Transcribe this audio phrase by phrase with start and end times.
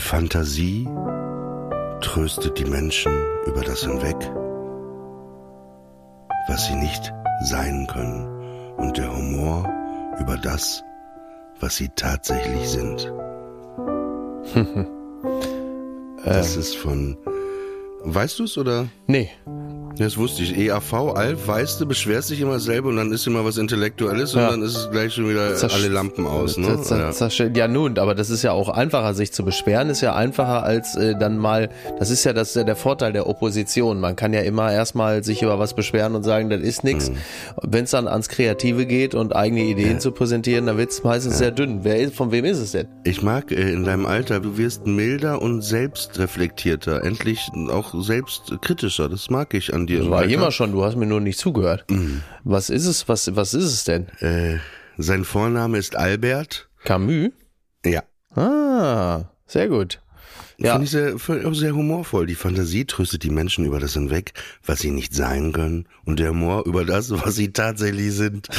[0.00, 0.88] Die Fantasie
[2.00, 3.12] tröstet die Menschen
[3.44, 4.16] über das hinweg,
[6.48, 7.12] was sie nicht
[7.42, 8.26] sein können,
[8.78, 9.68] und der Humor
[10.18, 10.82] über das,
[11.60, 13.12] was sie tatsächlich sind.
[16.24, 17.18] das ist von.
[18.02, 18.88] Weißt du es oder?
[19.06, 19.28] Nee.
[20.00, 20.56] Das wusste ich.
[20.56, 24.46] EAV, Alf, weißt du, beschwerst dich immer selber und dann ist immer was Intellektuelles Ja.
[24.46, 26.68] und dann ist es gleich schon wieder Zersch- alle Lampen aus, ne?
[26.88, 27.46] Das, Ja.
[27.54, 30.96] ja nun, aber das ist ja auch einfacher, sich zu beschweren, ist ja einfacher als
[30.96, 34.00] äh, dann mal, das ist ja das, der Vorteil der Opposition.
[34.00, 37.12] Man kann ja immer erstmal sich über was beschweren und sagen, das ist nix.
[37.62, 41.36] Wenn es dann ans Kreative geht und eigene Ideen zu präsentieren, dann wird es meistens
[41.36, 41.80] sehr dünn.
[41.84, 42.88] Wer ist, von wem ist es denn?
[43.04, 49.10] Ich mag äh, in deinem Alter, du wirst milder und selbstreflektierter, endlich auch selbstkritischer.
[49.10, 49.89] Das mag ich an dir.
[49.96, 50.32] Das im war Alter.
[50.34, 51.84] immer schon, du hast mir nur nicht zugehört.
[52.44, 54.08] Was ist es, was, was ist es denn?
[54.20, 54.58] Äh,
[54.98, 56.68] sein Vorname ist Albert.
[56.84, 57.30] Camus?
[57.84, 58.02] Ja.
[58.34, 60.00] Ah, sehr gut.
[60.62, 60.72] Ja.
[60.72, 62.26] Finde ich sehr, voll- auch sehr humorvoll.
[62.26, 64.32] Die Fantasie tröstet die Menschen über das hinweg,
[64.64, 65.86] was sie nicht sein können.
[66.04, 68.48] Und der Humor über das, was sie tatsächlich sind.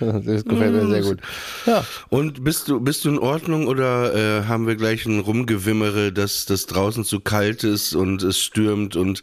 [0.00, 1.18] Das gefällt mir sehr gut.
[1.66, 1.84] Ja.
[2.08, 6.46] Und bist du, bist du in Ordnung oder äh, haben wir gleich ein Rumgewimmere, dass
[6.46, 9.22] das draußen zu kalt ist und es stürmt und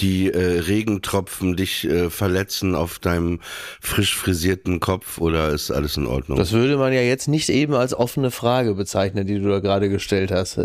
[0.00, 3.40] die äh, Regentropfen dich äh, verletzen auf deinem
[3.80, 6.38] frisch frisierten Kopf oder ist alles in Ordnung?
[6.38, 9.88] Das würde man ja jetzt nicht eben als offene Frage bezeichnen, die du da gerade
[9.88, 10.58] gestellt hast.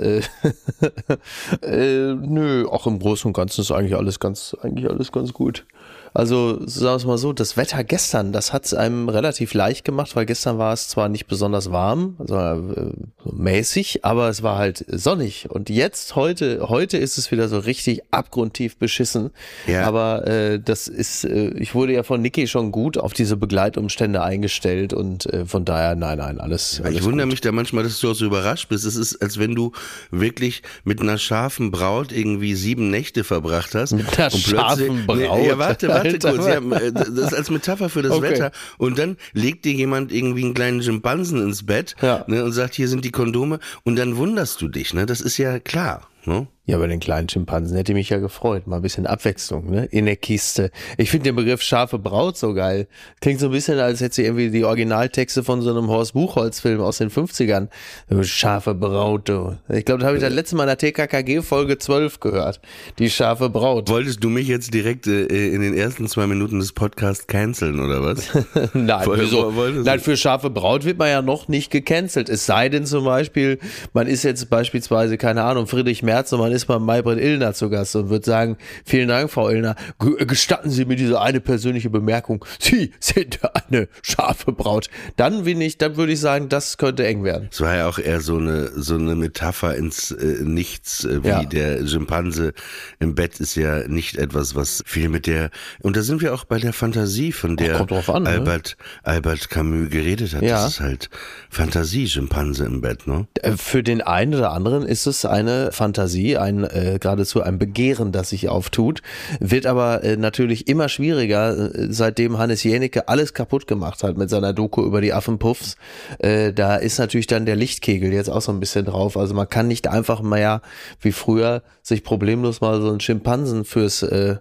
[1.61, 5.65] Äh, nö, auch im Großen und Ganzen ist eigentlich alles ganz, eigentlich alles ganz gut.
[6.13, 9.83] Also sagen wir es mal so, das Wetter gestern, das hat es einem relativ leicht
[9.83, 12.91] gemacht, weil gestern war es zwar nicht besonders warm, also äh,
[13.31, 15.49] mäßig, aber es war halt sonnig.
[15.49, 19.31] Und jetzt, heute, heute ist es wieder so richtig abgrundtief beschissen.
[19.65, 19.85] Ja.
[19.87, 24.21] Aber äh, das ist, äh, ich wurde ja von Niki schon gut auf diese Begleitumstände
[24.21, 26.79] eingestellt und äh, von daher, nein, nein, alles.
[26.83, 27.33] alles Ich wundere gut.
[27.33, 28.85] mich da manchmal, dass du auch so überrascht bist.
[28.85, 29.71] Es ist, als wenn du
[30.11, 33.93] wirklich mit einer scharfen Braut irgendwie sieben Nächte verbracht hast.
[33.93, 35.17] Mit einer Und scharfen Braut?
[35.17, 36.31] Nee, ja, warte, warte Alter.
[36.33, 36.47] kurz.
[36.47, 38.29] Ja, das ist als Metapher für das Okay.
[38.31, 38.51] Wetter.
[38.77, 42.23] Und dann legt dir jemand irgendwie einen kleinen Schimpansen ins Bett Ja.
[42.27, 43.59] ne, und sagt, hier sind die Kondome.
[43.83, 44.93] Und dann wunderst du dich.
[44.93, 45.05] Ne?
[45.05, 46.07] Das ist ja klar.
[46.25, 46.47] Ne?
[46.65, 48.67] Ja, bei den kleinen Schimpansen hätte mich ja gefreut.
[48.67, 49.83] Mal ein bisschen Abwechslung, ne?
[49.91, 50.71] In der Kiste.
[50.97, 52.87] Ich finde den Begriff scharfe Braut so geil.
[53.19, 56.79] Klingt so ein bisschen, als hätte sie irgendwie die Originaltexte von so einem Horst Buchholz-Film
[56.79, 57.67] aus den 50ern.
[58.09, 59.57] So, Scharfe Braut, du.
[59.67, 62.61] Ich glaube, da habe ich das letzte Mal in der TKKG Folge 12 gehört.
[62.97, 63.89] Die scharfe Braut.
[63.89, 68.01] Wolltest du mich jetzt direkt äh, in den ersten zwei Minuten des Podcasts canceln oder
[68.05, 68.29] was?
[68.73, 69.51] Nein, Woll- wieso?
[69.83, 72.29] Nein, für scharfe Braut wird man ja noch nicht gecancelt.
[72.29, 73.59] Es sei denn zum Beispiel,
[73.91, 77.69] man ist jetzt beispielsweise, keine Ahnung, Friedrich Merz und man ist bei Maybrit Illner zu
[77.69, 81.89] Gast und wird sagen, vielen Dank, Frau Illner, Ge- gestatten Sie mir diese eine persönliche
[81.89, 82.45] Bemerkung.
[82.59, 83.39] Sie sind
[83.69, 84.89] eine scharfe Braut.
[85.17, 87.49] Dann bin ich, dann würde ich sagen, das könnte eng werden.
[87.51, 91.27] Es war ja auch eher so eine, so eine Metapher ins äh, Nichts, äh, wie
[91.27, 91.43] Ja.
[91.43, 92.53] der Schimpanse
[92.99, 95.49] im Bett ist ja nicht etwas, was viel mit der,
[95.81, 98.29] und da sind wir auch bei der Fantasie, von der drauf an, ne?
[98.29, 100.41] Albert, Albert Camus geredet hat.
[100.43, 100.63] Ja.
[100.63, 101.09] Das ist halt
[101.49, 103.27] Fantasie, Schimpanse im Bett, ne?
[103.41, 108.11] Äh, Für den einen oder anderen ist es eine Fantasie, ein äh, geradezu ein Begehren,
[108.11, 109.01] das sich auftut.
[109.39, 114.29] Wird aber äh, natürlich immer schwieriger, äh, seitdem Hannes Jänicke alles kaputt gemacht hat mit
[114.29, 115.77] seiner Doku über die Affenpuffs.
[116.19, 119.17] Äh, da ist natürlich dann der Lichtkegel jetzt auch so ein bisschen drauf.
[119.17, 120.61] Also man kann nicht einfach mehr
[121.01, 124.37] wie früher sich problemlos mal so einen Schimpansen fürs äh,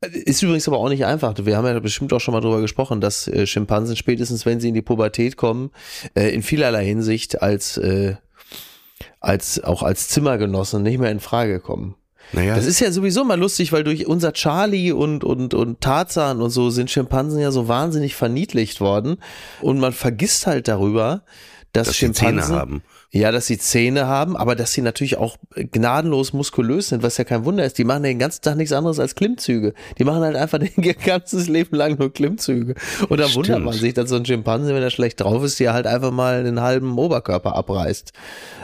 [0.00, 1.34] ist übrigens aber auch nicht einfach.
[1.44, 4.68] Wir haben ja bestimmt auch schon mal drüber gesprochen, dass äh, Schimpansen spätestens, wenn sie
[4.68, 5.70] in die Pubertät kommen,
[6.14, 8.16] äh, in vielerlei Hinsicht als, äh,
[9.20, 11.94] als auch als Zimmergenossen nicht mehr in Frage kommen.
[12.32, 16.40] Naja, Das ist ja sowieso mal lustig, weil durch unser Charlie und, und, und Tarzan
[16.40, 19.16] und so sind Schimpansen ja so wahnsinnig verniedlicht worden.
[19.60, 21.24] Und man vergisst halt darüber,
[21.72, 22.82] dass, dass sie Zähne Schimpansen, haben.
[23.12, 27.24] Ja, dass sie Zähne haben, aber dass sie natürlich auch gnadenlos muskulös sind, was ja
[27.24, 27.76] kein Wunder ist.
[27.78, 29.74] Die machen den ganzen Tag nichts anderes als Klimmzüge.
[29.98, 32.74] Die machen halt einfach ihr ganzes Leben lang nur Klimmzüge.
[33.08, 35.72] Und da wundert man sich, dass so ein Schimpanse, wenn er schlecht drauf ist, dir
[35.72, 38.12] halt einfach mal den halben Oberkörper abreißt.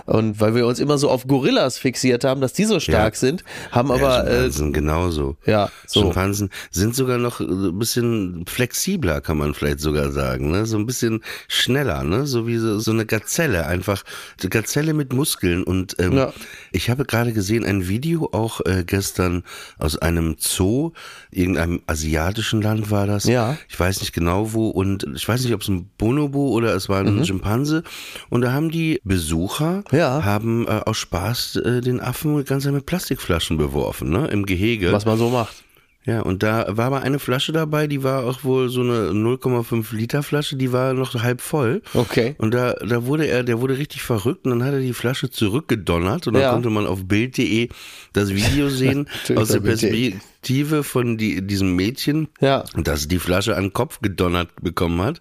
[0.07, 3.19] Und weil wir uns immer so auf Gorillas fixiert haben, dass die so stark Ja.
[3.19, 3.43] sind,
[3.73, 5.37] haben ja, aber, äh, Schimpansen genauso.
[5.45, 6.03] ja, so.
[6.03, 10.67] Schimpansen sind sogar noch ein bisschen flexibler, kann man vielleicht sogar sagen, ne?
[10.67, 12.27] So ein bisschen schneller, ne?
[12.27, 14.05] So wie so, so eine Gazelle, einfach
[14.51, 15.63] Gazelle mit Muskeln.
[15.63, 16.33] Und ähm, Ja.
[16.73, 19.43] ich habe gerade gesehen ein Video auch äh, gestern
[19.79, 20.93] aus einem Zoo,
[21.31, 23.25] irgendeinem asiatischen Land war das.
[23.25, 23.57] Ja.
[23.69, 26.89] Ich weiß nicht genau wo und ich weiß nicht, ob es ein Bonobo oder es
[26.89, 27.83] war ein Schimpanse.
[28.31, 29.99] Und da haben die Besucher Mhm.
[29.99, 30.25] Ja.
[30.25, 34.27] haben äh, aus Spaß äh, den Affen ganz mit Plastikflaschen beworfen, ne?
[34.29, 34.93] Im Gehege.
[34.93, 35.65] was man so macht.
[36.07, 39.93] Ja, und da war aber eine Flasche dabei, die war auch wohl so eine 0,5
[39.95, 41.83] Liter Flasche, die war noch halb voll.
[41.95, 42.37] Okay.
[42.39, 45.31] Und da, da wurde er, der wurde richtig verrückt und dann hat er die Flasche
[45.31, 46.53] zurückgedonnert und dann Ja.
[46.53, 47.69] konnte man auf Bild.de
[48.13, 50.15] das Video sehen aus der Bild.de.
[50.47, 52.65] Perspektive von die, diesem Mädchen, Ja.
[52.77, 55.21] das die Flasche an den Kopf gedonnert bekommen hat.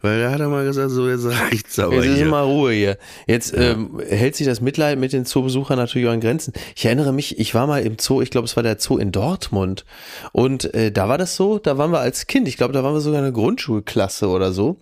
[0.00, 2.26] Weil da hat er mal gesagt, so jetzt reicht's aber Jetzt ist hier.
[2.26, 2.98] immer Ruhe hier.
[3.26, 6.54] Jetzt ähm, hält sich das Mitleid mit den Zoobesuchern natürlich auch in Grenzen.
[6.74, 9.12] Ich erinnere mich, ich war mal im Zoo, ich glaube, es war der Zoo in
[9.12, 9.84] Dortmund.
[10.32, 12.94] Und äh, da war das so, da waren wir als Kind, ich glaube, da waren
[12.94, 14.78] wir sogar eine Grundschulklasse oder so.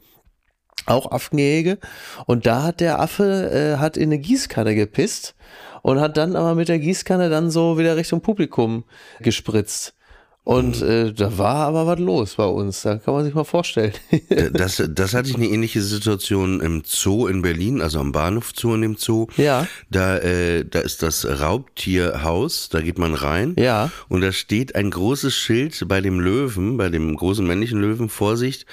[0.87, 1.79] Auch Affengehege.
[2.27, 5.35] Und da hat der Affe, äh, hat in eine Gießkanne gepisst
[5.83, 8.85] und hat dann aber mit der Gießkanne dann so wieder Richtung Publikum
[9.21, 9.95] gespritzt.
[10.43, 13.93] Und äh, da war aber was los bei uns, da kann man sich mal vorstellen.
[14.53, 18.75] Das, das hatte ich eine ähnliche Situation im Zoo in Berlin, also am Bahnhof Zoo
[18.75, 19.27] in dem Zoo.
[19.37, 19.67] Ja.
[19.91, 23.55] Da, äh, da ist das Raubtierhaus, da geht man rein.
[23.59, 23.91] Ja.
[24.09, 28.67] Und da steht ein großes Schild bei dem Löwen, bei dem großen männlichen Löwen, Vorsicht,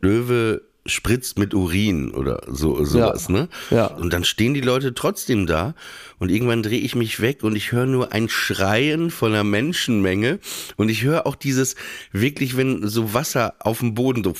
[0.00, 3.32] Löwe spritzt mit Urin oder so sowas, Ja.
[3.34, 3.48] ne?
[3.70, 3.86] Ja.
[3.86, 5.74] Und dann stehen die Leute trotzdem da
[6.18, 10.38] und irgendwann drehe ich mich weg und ich höre nur ein Schreien von einer Menschenmenge
[10.76, 11.76] und ich höre auch dieses
[12.12, 14.34] wirklich, wenn so Wasser auf dem Boden so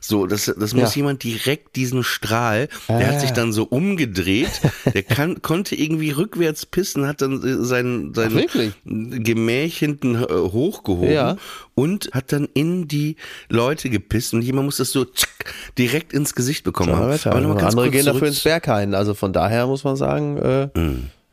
[0.00, 0.98] so, das, das muss Ja.
[0.98, 4.60] jemand direkt diesen Strahl, der hat sich dann so umgedreht,
[4.94, 8.46] der kann, konnte irgendwie rückwärts pissen, hat dann äh, sein, sein?
[8.84, 11.36] Gemäch hinten äh, hochgehoben Ja.
[11.74, 13.16] und hat dann in die
[13.48, 15.06] Leute gepisst und jemand muss das so
[15.78, 17.18] direkt ins Gesicht bekommen haben.
[17.24, 18.94] Aber noch mal ganz Andere kurz gehen dafür zurück ins Berghain.
[18.94, 20.68] Also von daher muss man sagen, äh,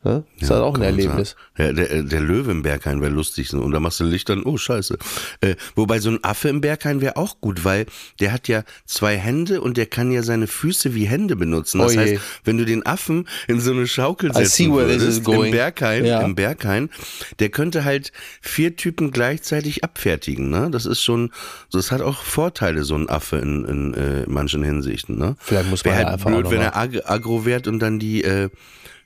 [0.04, 1.36] ne, ist halt auch ein kann man Erlebnis.
[1.58, 3.52] Ja, der, der Löwe im Berghain wäre lustig.
[3.52, 4.96] Und da machst du Licht dann, oh scheiße.
[5.40, 7.86] Äh, wobei so ein Affe im Berghain wäre auch gut, weil
[8.20, 11.78] der hat ja zwei Hände und der kann ja seine Füße wie Hände benutzen.
[11.78, 16.04] Das Oh heißt, wenn du den Affen in so eine Schaukel setzen würdest, im Berghain,
[16.04, 16.20] Ja.
[16.22, 16.90] im Berghain,
[17.38, 20.50] der könnte halt vier Typen gleichzeitig abfertigen.
[20.50, 20.68] Ne?
[20.70, 21.30] Das ist schon,
[21.70, 25.18] das hat auch Vorteile, so ein Affe in, in äh, manchen Hinsichten.
[25.18, 25.36] Ne?
[25.38, 27.78] Vielleicht muss man Wäre ja halt einfach auch blöd, wenn er ag aggro wird und
[27.80, 28.48] dann die, äh,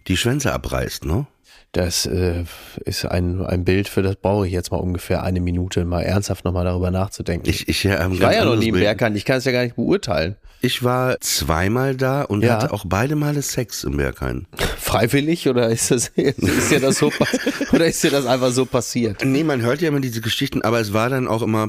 [0.09, 1.05] die Schwänze abreißt.
[1.05, 1.27] Ne?
[1.73, 2.45] Das äh,
[2.85, 6.45] ist ein, ein Bild, für das brauche ich jetzt mal ungefähr eine Minute, mal ernsthaft
[6.45, 7.49] nochmal darüber nachzudenken.
[7.51, 9.63] Ich, ich, ja, Ich war ja noch nie im Berghain, ich kann es ja gar
[9.63, 10.37] nicht beurteilen.
[10.63, 12.55] Ich war zweimal da und Ja.
[12.55, 14.47] hatte auch beide Male Sex im Berghain.
[14.79, 17.13] Freiwillig oder ist das ist dir das so
[17.73, 19.23] oder ist dir das einfach so passiert?
[19.23, 21.69] Nee, man hört ja immer diese Geschichten, aber es war dann auch immer,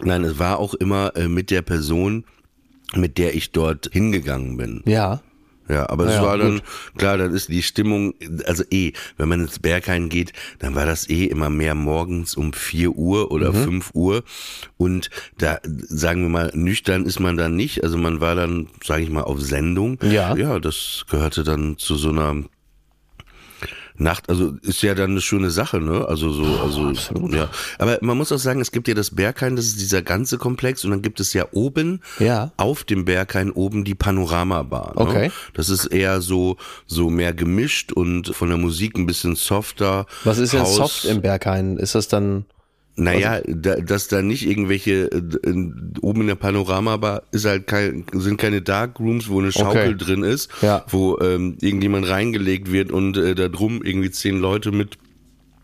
[0.00, 2.24] nein, es war auch immer äh, mit der Person,
[2.94, 4.82] mit der ich dort hingegangen bin.
[4.86, 5.22] Ja.
[5.70, 6.62] Ja, aber es Ja, war dann, gut.
[6.98, 8.14] klar, dann ist die Stimmung,
[8.46, 12.52] also eh, wenn man ins Berghain geht, dann war das eh immer mehr morgens um
[12.52, 13.64] 4 Uhr oder Mhm.
[13.64, 14.24] 5 Uhr
[14.76, 19.02] und da, sagen wir mal, nüchtern ist man dann nicht, also man war dann, sage
[19.02, 19.98] ich mal, auf Sendung.
[20.02, 20.34] Ja.
[20.36, 22.42] Ja, das gehörte dann zu so einer
[24.00, 26.06] Nacht, also ist ja dann eine schöne Sache, ne?
[26.08, 26.90] Also so, also
[27.28, 27.48] ja.
[27.78, 30.84] Aber man muss auch sagen, es gibt ja das Berghain, das ist dieser ganze Komplex,
[30.84, 32.52] und dann gibt es ja oben Ja.
[32.56, 34.94] auf dem Berghain oben die Panoramabar.
[34.94, 35.00] Ne?
[35.00, 35.32] Okay.
[35.54, 40.06] Das ist eher so so mehr gemischt und von der Musik ein bisschen softer.
[40.24, 41.76] Was ist denn soft im Berghain?
[41.76, 42.46] Ist das dann
[42.96, 48.04] Naja, da, dass da nicht irgendwelche äh, in, oben in der Panoramabar ist halt kein,
[48.12, 49.96] sind keine Darkrooms, wo eine Schaukel Okay.
[49.96, 50.84] drin ist, Ja.
[50.88, 54.98] wo ähm, irgendjemand reingelegt wird und äh, da drum irgendwie zehn Leute mit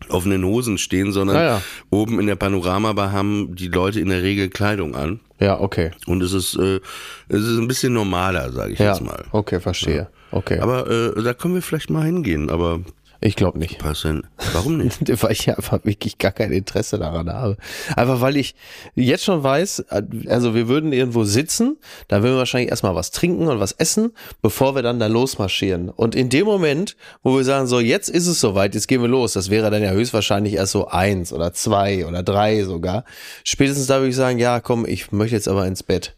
[0.09, 1.61] offenen Hosen stehen, sondern Ja, ja.
[1.89, 5.19] oben in der Panoramabar haben die Leute in der Regel Kleidung an.
[5.39, 5.91] Ja, okay.
[6.07, 6.79] Und es ist, äh,
[7.27, 9.25] es ist ein bisschen normaler, sage ich Ja, jetzt mal.
[9.31, 10.07] okay, verstehe.
[10.31, 10.59] Okay.
[10.59, 12.79] Aber äh, da können wir vielleicht mal hingehen, aber
[13.19, 13.79] ich glaube nicht.
[13.79, 14.27] passen.
[14.53, 14.99] Warum nicht?
[15.23, 17.57] weil ich einfach wirklich gar kein Interesse daran habe.
[17.95, 18.55] Einfach weil ich
[18.95, 19.85] jetzt schon weiß,
[20.27, 24.13] also wir würden irgendwo sitzen, dann würden wir wahrscheinlich erstmal was trinken und was essen,
[24.41, 25.89] bevor wir dann da losmarschieren.
[25.89, 29.09] Und in dem Moment, wo wir sagen, so jetzt ist es soweit, jetzt gehen wir
[29.09, 33.05] los, das wäre dann ja höchstwahrscheinlich erst so eins oder zwei oder drei sogar.
[33.43, 36.16] Spätestens da würde ich sagen, ja komm, ich möchte jetzt aber ins Bett.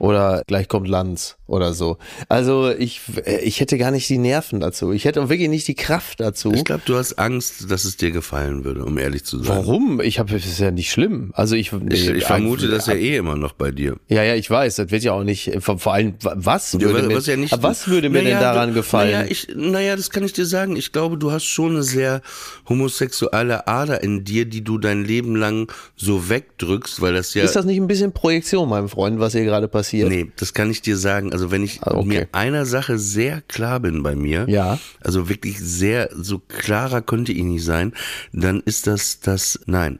[0.00, 1.98] Oder gleich kommt Lanz oder so.
[2.30, 3.02] Also ich,
[3.42, 4.92] ich hätte gar nicht die Nerven dazu.
[4.92, 6.52] Ich hätte auch wirklich nicht die Kraft dazu.
[6.54, 9.58] Ich glaube, du hast Angst, dass es dir gefallen würde, um ehrlich zu sein.
[9.58, 10.00] Warum?
[10.00, 11.32] Ich habe, das ist ja nicht schlimm.
[11.34, 13.96] Also ich, Ich, ich vermute ein- das ja eh immer noch bei dir.
[14.08, 14.76] Ja, ja, ich weiß.
[14.76, 15.52] Das wird ja auch nicht.
[15.60, 18.68] Vor, vor allem, was würde, mir, was ja nicht, was würde mir Naja, denn daran
[18.70, 19.10] du, gefallen?
[19.12, 20.76] Naja, ich, naja, das kann ich dir sagen.
[20.76, 22.22] Ich glaube, du hast schon eine sehr
[22.70, 27.44] homosexuelle Ader in dir, die du dein Leben lang so wegdrückst, weil das ja.
[27.44, 29.89] ist das nicht ein bisschen Projektion, mein Freund, was hier gerade passiert?
[29.92, 31.32] Nee, das kann ich dir sagen.
[31.32, 32.06] Also wenn ich Ah, okay.
[32.08, 34.78] mir einer Sache sehr klar bin bei mir, Ja.
[35.00, 37.92] also wirklich sehr, so klarer könnte ich nicht sein,
[38.32, 39.98] dann ist das das Nein.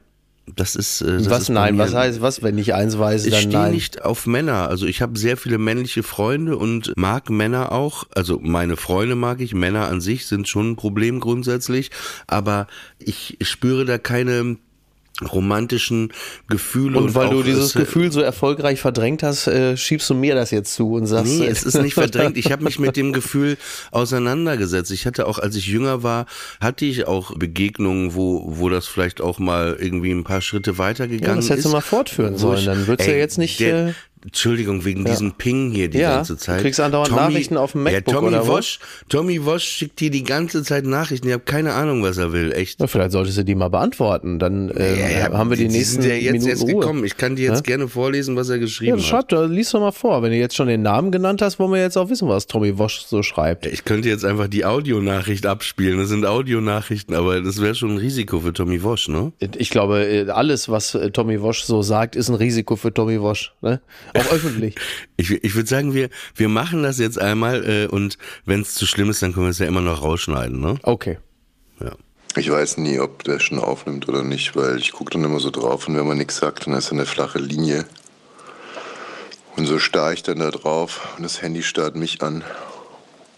[0.55, 1.01] Das ist.
[1.01, 1.77] äh, Das was ist nein?
[1.77, 3.71] Was heißt was, wenn ich eins weiß, ich dann stehe nein?
[3.73, 4.67] nicht auf Männer.
[4.67, 8.05] Also ich habe sehr viele männliche Freunde und mag Männer auch.
[8.15, 9.53] Also meine Freunde mag ich.
[9.53, 11.91] Männer an sich sind schon ein Problem grundsätzlich.
[12.27, 12.67] Aber
[12.99, 14.57] ich spüre da keine
[15.31, 16.11] romantischen
[16.47, 16.97] Gefühle.
[16.99, 20.35] Und weil du auch dieses es- Gefühl so erfolgreich verdrängt hast, äh, schiebst du mir
[20.35, 21.31] das jetzt zu und sagst.
[21.31, 22.37] Nee, äh, es ist nicht verdrängt.
[22.37, 23.57] Ich habe mich mit dem Gefühl
[23.91, 24.91] auseinandergesetzt.
[24.91, 26.25] Ich hatte auch, als ich jünger war,
[26.59, 30.77] hatte ich auch Begegnungen, wo, wo das vielleicht auch mal irgendwie ein paar Schritte ja,
[30.77, 31.71] weitergegangen das hättest ist.
[31.71, 32.59] du mal fortführen sollen.
[32.59, 33.59] ich- Dann würdest du Ey, ja jetzt nicht.
[33.59, 36.59] der- äh, Entschuldigung, wegen diesem Ping hier die Ja, ganze Zeit.
[36.59, 38.51] du kriegst andauernd Nachrichten auf dem MacBook ja, Tommy oder wo?
[38.53, 41.27] Wosch, Tommy Wosch schickt dir die ganze Zeit Nachrichten.
[41.27, 42.51] Ich habe keine Ahnung, was er will.
[42.51, 42.79] Echt.
[42.79, 44.37] na, vielleicht solltest du die mal beantworten.
[44.39, 46.73] Dann äh, haben wir die, nächsten sind ja jetzt Minuten erst Ruhe.
[46.79, 47.03] gekommen.
[47.05, 49.03] Ich kann dir jetzt gerne vorlesen, was er Ja, geschrieben hat.
[49.03, 50.21] schreib doch, lies doch mal vor.
[50.21, 52.77] Wenn du jetzt schon den Namen genannt hast, wollen wir jetzt auch wissen, was Tommy
[52.77, 53.65] Wosch so schreibt.
[53.65, 55.97] Ich könnte jetzt einfach die Audionachricht abspielen.
[55.99, 59.31] Das sind Audionachrichten, aber das wäre schon ein Risiko für Tommy Wosch, ne?
[59.57, 63.19] Ich glaube, äh, alles, was äh, Tommy Wosch so sagt, ist ein Risiko für Tommy
[63.21, 63.53] Wosch.
[63.61, 63.79] Ne?
[64.13, 64.75] Auch öffentlich.
[65.17, 68.85] Ich, ich würde sagen, wir, wir machen das jetzt einmal äh, und wenn es zu
[68.85, 70.77] schlimm ist, dann können wir es ja immer noch rausschneiden, ne?
[70.83, 71.17] Okay.
[71.79, 71.93] Ja.
[72.35, 75.49] Ich weiß nie, ob der schon aufnimmt oder nicht, weil ich gucke dann immer so
[75.49, 77.85] drauf und wenn man nichts sagt, dann ist da eine flache Linie.
[79.57, 82.43] Und so starre ich dann da drauf und das Handy starrt mich an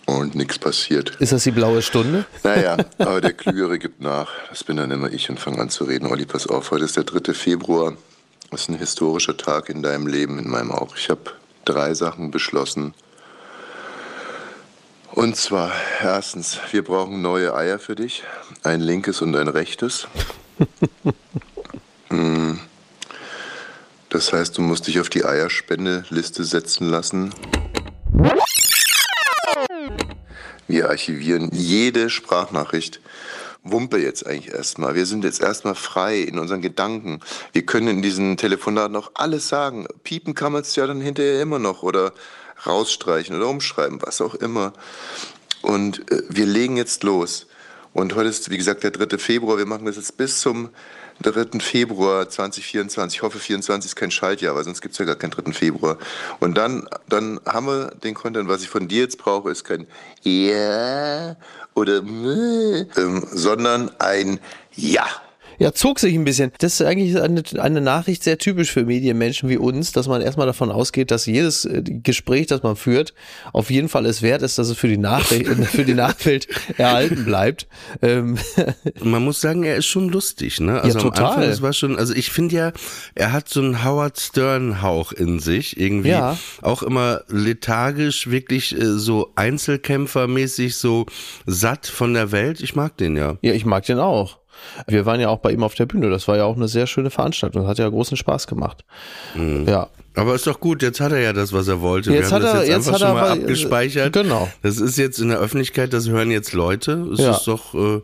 [0.05, 1.15] und nichts passiert.
[1.19, 2.25] Ist das die blaue Stunde?
[2.43, 4.29] Naja, aber der Klügere gibt nach.
[4.49, 6.07] Das bin dann immer ich und fange an zu reden.
[6.07, 7.33] Olli, pass auf, heute ist der 3.
[7.33, 7.95] Februar.
[8.53, 10.95] Das ist ein historischer Tag in deinem Leben, in meinem auch.
[10.95, 11.31] Ich habe
[11.65, 12.93] drei Sachen beschlossen.
[15.11, 15.71] Und zwar,
[16.03, 18.23] erstens, wir brauchen neue Eier für dich.
[18.61, 20.07] Ein linkes und ein rechtes.
[22.09, 22.59] Hm.
[24.09, 27.33] Das heißt, du musst dich auf die Eierspendeliste setzen lassen.
[30.67, 32.99] Wir archivieren jede Sprachnachricht.
[33.63, 34.95] Wumpe jetzt eigentlich erstmal.
[34.95, 37.21] Wir sind jetzt erstmal frei in unseren Gedanken.
[37.53, 39.87] Wir können in diesen Telefonaten noch alles sagen.
[40.03, 42.13] Piepen kann man es ja dann hinterher immer noch oder
[42.65, 44.73] rausstreichen oder umschreiben, was auch immer.
[45.61, 47.47] Und äh, wir legen jetzt los.
[47.93, 49.17] Und heute ist, wie gesagt, der 3.
[49.17, 49.57] Februar.
[49.57, 50.69] Wir machen das jetzt bis zum
[51.21, 51.59] 3.
[51.59, 53.17] Februar 2024.
[53.17, 55.53] Ich hoffe, 24 ist kein Schaltjahr, weil sonst gibt es ja gar keinen 3.
[55.53, 55.97] Februar.
[56.39, 58.49] Und dann, dann haben wir den Content.
[58.49, 59.85] Was ich von dir jetzt brauche, ist kein
[60.23, 61.35] Ja
[61.75, 64.39] oder Mh, ähm, sondern ein
[64.75, 65.05] Ja.
[65.59, 66.51] Ja, zog sich ein bisschen.
[66.59, 70.47] Das ist eigentlich eine, eine Nachricht sehr typisch für Medienmenschen wie uns, dass man erstmal
[70.47, 73.13] davon ausgeht, dass jedes äh, Gespräch, das man führt,
[73.51, 77.25] auf jeden Fall es wert ist, dass es für die, Nachricht, für die Nachwelt erhalten
[77.25, 77.67] bleibt.
[78.01, 78.37] Ähm,
[79.01, 80.81] man muss sagen, er ist schon lustig, ne?
[80.81, 81.25] Also am total.
[81.27, 82.71] Anfang, das war schon, also ich finde ja,
[83.15, 86.37] er hat so einen Howard Stern Hauch in sich, irgendwie Ja.
[86.61, 91.05] auch immer lethargisch, wirklich äh, so Einzelkämpfermäßig, so
[91.45, 92.61] satt von der Welt.
[92.61, 93.37] Ich mag den ja.
[93.41, 94.39] ja, ich mag den auch.
[94.87, 96.09] Wir waren ja auch bei ihm auf der Bühne.
[96.09, 97.67] Das war ja auch eine sehr schöne Veranstaltung.
[97.67, 98.85] Hat ja großen Spaß gemacht.
[99.65, 99.87] Ja.
[100.15, 102.11] Aber ist doch gut, jetzt hat er ja das, was er wollte.
[102.13, 104.13] Jetzt Wir haben hat das er- jetzt, jetzt einfach hat schon er mal aber- abgespeichert.
[104.13, 104.47] Genau.
[104.61, 107.07] Das ist jetzt in der Öffentlichkeit, das hören jetzt Leute.
[107.13, 107.31] Es Ja.
[107.31, 108.01] ist doch äh,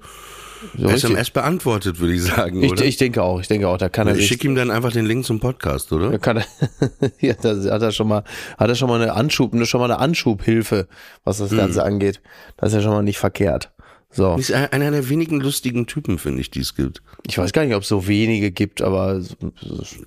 [0.77, 3.39] So SMS beantwortet, würde ich sagen, ich, ich denke auch.
[3.39, 3.77] Ich denke auch.
[3.77, 6.10] Da kann er ich schicke ihm dann einfach den Link zum Podcast, oder?
[6.10, 6.46] Da kann er,
[7.22, 8.24] ja, da hat er schon mal,
[8.58, 10.88] hat er schon mal eine Anschub, schon mal eine Anschubhilfe,
[11.24, 12.20] was das Ganze angeht.
[12.58, 13.72] Das ist ja schon mal nicht verkehrt.
[14.12, 14.36] So.
[14.38, 17.01] Ist ein- einer der wenigen lustigen Typen, finde ich, die es gibt.
[17.28, 19.22] Ich weiß gar nicht, ob es so wenige gibt, aber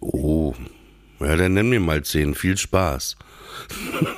[0.00, 0.54] Oh.
[1.20, 2.34] Ja, dann nenn mir mal zehn.
[2.34, 3.14] Viel Spaß.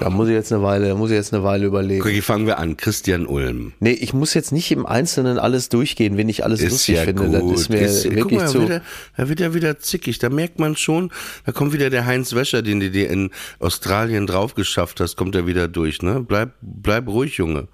[0.00, 2.00] Da muss ich jetzt eine Weile, da muss ich jetzt eine Weile überlegen.
[2.00, 2.78] Okay, fangen wir an.
[2.78, 3.74] Christian Ulm.
[3.80, 7.02] Nee, ich muss jetzt nicht im Einzelnen alles durchgehen, wenn ich alles Ist lustig ja
[7.02, 7.40] finde.
[7.40, 7.52] gut.
[7.52, 8.62] Das ist mir ist, guck wirklich mal, zu.
[8.62, 8.82] Wieder,
[9.18, 10.18] da wird er wieder zickig.
[10.18, 11.10] Da merkt man schon,
[11.44, 15.34] da kommt wieder der Heinz Wäscher, den du dir in Australien drauf geschafft hast, kommt
[15.34, 16.00] er wieder durch.
[16.00, 16.24] Ne?
[16.26, 17.68] Bleib, bleib ruhig, Junge.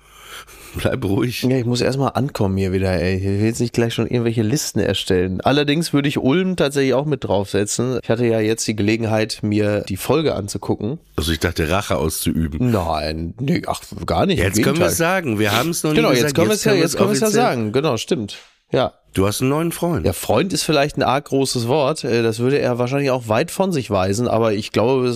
[0.76, 1.42] Bleib ruhig.
[1.42, 3.16] Ja, ich muss erstmal ankommen hier wieder, ey.
[3.16, 5.40] Ich will jetzt nicht gleich schon irgendwelche Listen erstellen.
[5.40, 7.98] Allerdings würde ich Ulm tatsächlich auch mit draufsetzen.
[8.02, 10.98] Ich hatte ja jetzt die Gelegenheit, mir die Folge anzugucken.
[11.16, 12.70] Also ich dachte, Rache auszuüben.
[12.70, 14.38] Nein, nee, ach, gar nicht.
[14.38, 15.38] Jetzt können wir es sagen.
[15.38, 16.36] Wir haben es noch Genau, nie jetzt gesagt.
[16.36, 17.72] können wir es ja, jetzt können wir es ja sagen.
[17.72, 18.36] Genau, stimmt.
[18.72, 18.94] Ja.
[19.12, 20.06] Du hast einen neuen Freund.
[20.06, 22.04] Ja, Freund ist vielleicht ein arg großes Wort.
[22.04, 24.28] Äh, Das würde er wahrscheinlich auch weit von sich weisen.
[24.28, 25.12] Aber ich glaube,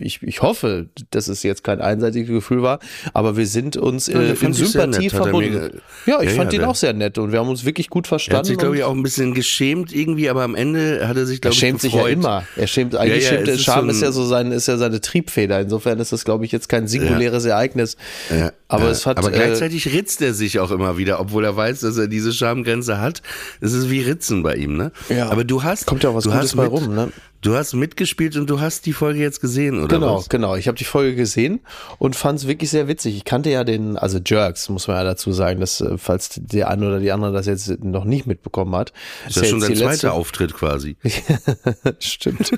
[0.00, 2.78] ich, ich hoffe, dass es jetzt kein einseitiges Gefühl war.
[3.14, 5.80] Aber wir sind uns Ja, äh, in Sympathie nett, er verbunden.
[6.06, 8.06] ja, ich Ja, fand ja, ihn auch sehr nett und wir haben uns wirklich gut
[8.06, 8.38] Er verstanden.
[8.38, 11.38] hat sich, glaube ich, auch ein bisschen geschämt irgendwie, aber am Ende hat er sich,
[11.38, 12.12] er glaube ich, schämt sich ja gefreut.
[12.12, 12.44] immer.
[12.56, 15.60] Er schämt eigentlich schämt, ist Scham so ist ja so sein ist ja seine Triebfeder.
[15.60, 17.96] Insofern ist das glaube ich jetzt kein singuläres Ereignis.
[18.30, 21.56] Ja, aber es hat aber äh, gleichzeitig ritzt er sich auch immer wieder, obwohl er
[21.56, 23.22] weiß, dass er diese Schamgrenze hat.
[23.60, 24.92] Es ist wie Ritzen bei ihm, ne?
[25.08, 25.30] Ja.
[25.30, 27.12] Aber du hast, Kommt ja auch was du Gutes hast mit, rum, ne?
[27.42, 30.28] Du hast mitgespielt und du hast die Folge jetzt gesehen, oder Genau, was?
[30.28, 30.54] genau.
[30.54, 31.58] Ich habe die Folge gesehen
[31.98, 33.16] und fand es wirklich sehr witzig.
[33.16, 36.70] Ich kannte ja den, also Jerks, muss man ja dazu sagen, dass, äh, falls der
[36.70, 38.92] eine oder die andere das jetzt noch nicht mitbekommen hat.
[39.26, 40.96] Das ist ja schon die zweiter letzte- Auftritt quasi.
[41.98, 42.52] Stimmt.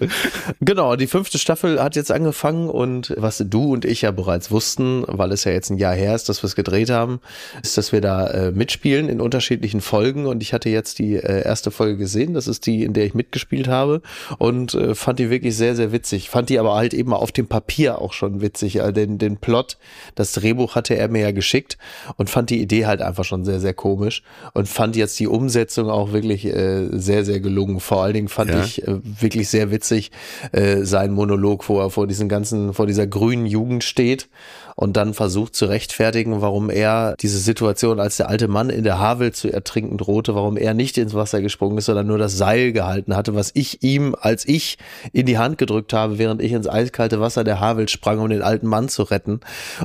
[0.60, 5.04] genau, die fünfte Staffel hat jetzt angefangen und was du und ich ja bereits wussten,
[5.06, 7.20] weil es ja jetzt ein Jahr her ist, dass wir es gedreht haben,
[7.62, 11.42] ist, dass wir da äh, mitspielen in unterschiedlichen Folgen und ich hatte jetzt die äh,
[11.42, 14.02] erste Folge gesehen, das ist die, in der ich mitgespielt habe
[14.36, 16.30] und äh, fand die wirklich sehr, sehr witzig.
[16.30, 19.78] Fand die aber halt eben auf dem Papier auch schon witzig, äh, den, den Plot,
[20.14, 21.78] das Drehbuch hatte er mir ja geschickt
[22.16, 25.90] und fand die Idee halt einfach schon sehr, sehr komisch und fand jetzt die Umsetzung
[25.90, 27.80] auch wirklich äh, sehr, sehr gelungen.
[27.80, 28.62] Vor allen Dingen fand Ja.
[28.62, 30.10] ich äh, wirklich sehr witzig
[30.52, 34.28] äh, sein Monolog, wo er vor diesen ganzen, vor dieser grünen Jugend steht
[34.76, 38.98] und dann versucht zu rechtfertigen, warum er diese Situation, als der alte Mann in der
[38.98, 42.72] Havel zu ertrinken drohte, warum er nicht ins Wasser gesprungen ist, sondern nur das Seil
[42.72, 44.78] gehalten hatte, was ich ihm als ich
[45.12, 48.42] in die Hand gedrückt habe, während ich ins eiskalte Wasser der Havel sprang, um den
[48.42, 49.40] alten Mann zu retten.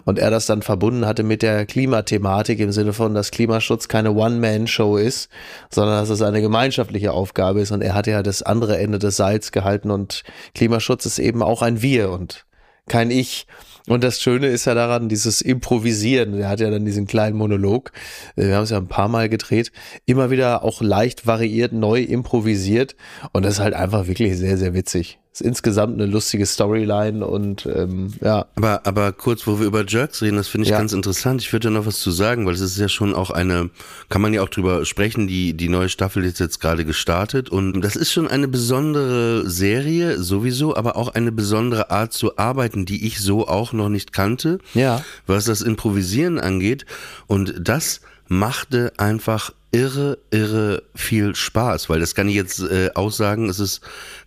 [0.05, 4.13] Und er das dann verbunden hatte mit der Klimathematik im Sinne von, dass Klimaschutz keine
[4.13, 5.29] One-Man-Show ist,
[5.69, 7.71] sondern dass es eine gemeinschaftliche Aufgabe ist.
[7.71, 10.23] Und er hat ja das andere Ende des Seils gehalten und
[10.55, 12.45] Klimaschutz ist eben auch ein Wir und
[12.87, 13.45] kein Ich.
[13.89, 16.39] Und das Schöne ist ja daran, dieses Improvisieren.
[16.39, 17.91] Er hat ja dann diesen kleinen Monolog.
[18.35, 19.71] äh, Wir haben es ja ein paar Mal gedreht.
[20.05, 22.95] Immer wieder auch leicht variiert, neu improvisiert.
[23.33, 25.19] Und das ist halt einfach wirklich sehr, sehr witzig.
[25.31, 28.47] Ist insgesamt eine lustige Storyline und ähm, ja.
[28.55, 30.79] Aber, aber kurz, wo wir über Jerks reden, das finde ich Ja.
[30.79, 31.39] ganz interessant.
[31.43, 33.69] Ich würde da noch was zu sagen, weil es ist ja schon auch eine,
[34.09, 37.81] kann man ja auch drüber sprechen, die, die neue Staffel ist jetzt gerade gestartet und
[37.81, 43.05] das ist schon eine besondere Serie sowieso, aber auch eine besondere Art zu arbeiten, die
[43.05, 45.05] ich so auch noch nicht kannte, Ja.
[45.27, 46.87] was das Improvisieren angeht
[47.27, 53.49] und das machte einfach irre, irre viel Spaß, weil das kann ich jetzt äh, aussagen.
[53.49, 53.81] Es ist,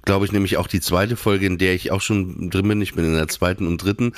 [0.04, 2.80] glaube ich, nämlich auch die zweite Folge, in der ich auch schon drin bin.
[2.80, 4.12] Ich bin in der zweiten und dritten.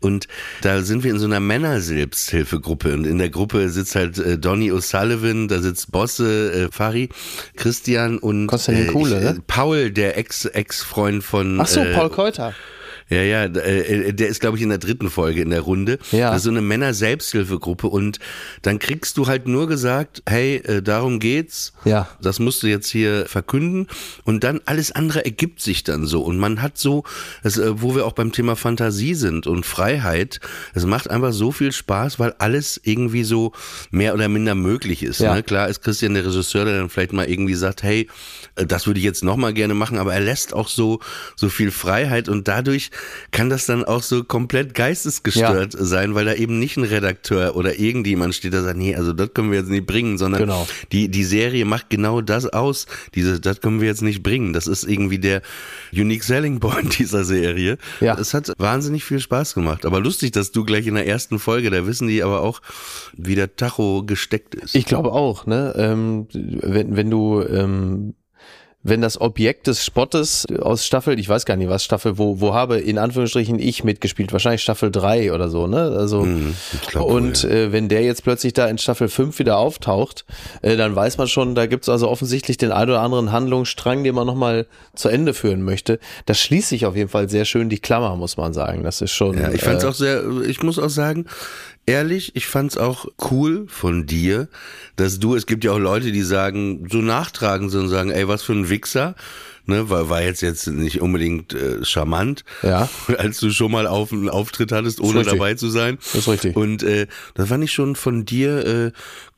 [0.00, 0.28] Und
[0.62, 2.94] da sind wir in so einer Männer-Selbsthilfegruppe.
[2.94, 7.08] Und in der Gruppe sitzt halt äh, Donny O'Sullivan, da sitzt Bosse, äh, Fari,
[7.56, 9.30] Christian und Konstantin äh, Kuhle, ich, ne?
[9.30, 12.54] äh, Paul, der Ex- Ex-Freund von Ach so, äh, Paul Keuter.
[13.08, 15.98] Ja, ja, äh, der ist, glaube ich, in der dritten Folge in der Runde.
[16.12, 16.30] Ja.
[16.30, 18.18] Das ist so eine Männer-Selbsthilfegruppe und
[18.62, 21.72] dann kriegst du halt nur gesagt, hey, äh, darum geht's.
[21.84, 22.08] Ja.
[22.20, 23.86] Das musst du jetzt hier verkünden
[24.24, 27.04] und dann alles andere ergibt sich dann so und man hat so,
[27.42, 30.40] das, äh, wo wir auch beim Thema Fantasie sind und Freiheit,
[30.74, 33.52] es macht einfach so viel Spaß, weil alles irgendwie so
[33.90, 35.20] mehr oder minder möglich ist.
[35.20, 35.34] Ja.
[35.34, 35.42] Ne?
[35.42, 38.08] Klar ist Christian der Regisseur, der dann vielleicht mal irgendwie sagt, hey,
[38.56, 41.00] äh, das würde ich jetzt nochmal gerne machen, aber er lässt auch so,
[41.36, 42.90] so viel Freiheit und dadurch
[43.30, 47.78] kann das dann auch so komplett geistesgestört sein, weil da eben nicht ein Redakteur oder
[47.78, 50.66] irgendjemand steht, der sagt, nee, also das können wir jetzt nicht bringen, sondern Genau.
[50.92, 52.86] die, die Serie macht genau das aus.
[53.14, 54.52] Diese, das können wir jetzt nicht bringen.
[54.52, 55.42] Das ist irgendwie der
[55.92, 57.78] Unique Selling Point dieser Serie.
[58.00, 58.18] Ja.
[58.18, 59.84] Es hat wahnsinnig viel Spaß gemacht.
[59.84, 62.60] Aber lustig, dass du gleich in der ersten Folge, da wissen die aber auch,
[63.16, 64.74] wie der Tacho gesteckt ist.
[64.74, 65.74] Ich glaube auch, ne?
[65.76, 68.14] Ähm, wenn, wenn du, ähm,
[68.84, 72.54] wenn das Objekt des Spottes aus Staffel, ich weiß gar nicht was, Staffel, wo, wo
[72.54, 75.80] habe in Anführungsstrichen ich mitgespielt, wahrscheinlich Staffel 3 oder so, ne?
[75.96, 76.54] Also Mhm,
[76.88, 80.24] glaub und äh, wenn der jetzt plötzlich da in Staffel 5 wieder auftaucht,
[80.62, 84.14] äh, dann weiß man schon, da gibt's also offensichtlich den ein oder anderen Handlungsstrang, den
[84.14, 85.98] man nochmal zu Ende führen möchte.
[86.26, 88.84] Das schließt sich auf jeden Fall sehr schön die Klammer, muss man sagen.
[88.84, 89.38] Das ist schon.
[89.38, 91.26] Ja, ich fand's äh, auch sehr, ich muss auch sagen,
[91.88, 94.48] ehrlich, ich fand's auch cool von dir,
[94.96, 98.28] dass du, es gibt ja auch Leute, die sagen, so nachtragen so und sagen, ey,
[98.28, 99.14] was für ein Wichser.
[99.68, 102.88] Ne, war, war jetzt jetzt nicht unbedingt äh, charmant, Ja.
[103.18, 105.98] als du schon mal auf einen Auftritt hattest, ohne dabei zu sein.
[106.12, 106.56] Das ist richtig.
[106.56, 108.92] Und äh, das fand ich schon von dir äh,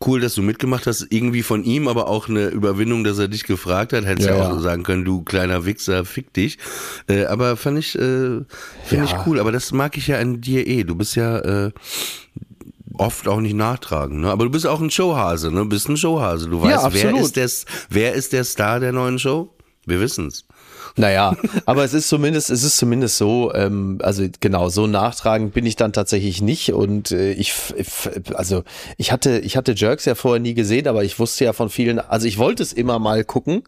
[0.06, 1.06] cool, dass du mitgemacht hast.
[1.10, 4.04] Irgendwie von ihm, aber auch eine Überwindung, dass er dich gefragt hat.
[4.06, 4.60] Hättest ja, Ja, auch ja.
[4.60, 6.58] sagen können, du kleiner Wichser, fick dich.
[7.08, 7.98] Äh, aber fand ich, äh,
[8.84, 9.24] finde ich Ja.
[9.26, 9.38] cool.
[9.40, 10.84] Aber das mag ich ja an dir eh.
[10.84, 11.70] Du bist ja äh,
[12.94, 14.20] oft auch nicht nachtragen.
[14.20, 14.30] Ne?
[14.30, 15.50] Aber du bist auch ein Showhase.
[15.50, 15.60] Ne?
[15.60, 16.48] Du bist ein Showhase.
[16.48, 17.20] Du Ja, weißt, wer absolut.
[17.20, 17.50] ist, der,
[17.88, 19.52] wer ist der Star der neuen Show?
[19.90, 20.46] Wir wissen's.
[21.00, 21.34] Naja,
[21.64, 25.74] aber es ist zumindest, es ist zumindest so, ähm, also genau, so nachtragend bin ich
[25.74, 27.54] dann tatsächlich nicht und äh, ich,
[28.34, 28.64] also
[28.98, 32.00] ich hatte, ich hatte Jerks ja vorher nie gesehen, aber ich wusste ja von vielen,
[32.00, 33.62] also ich wollte es immer mal gucken,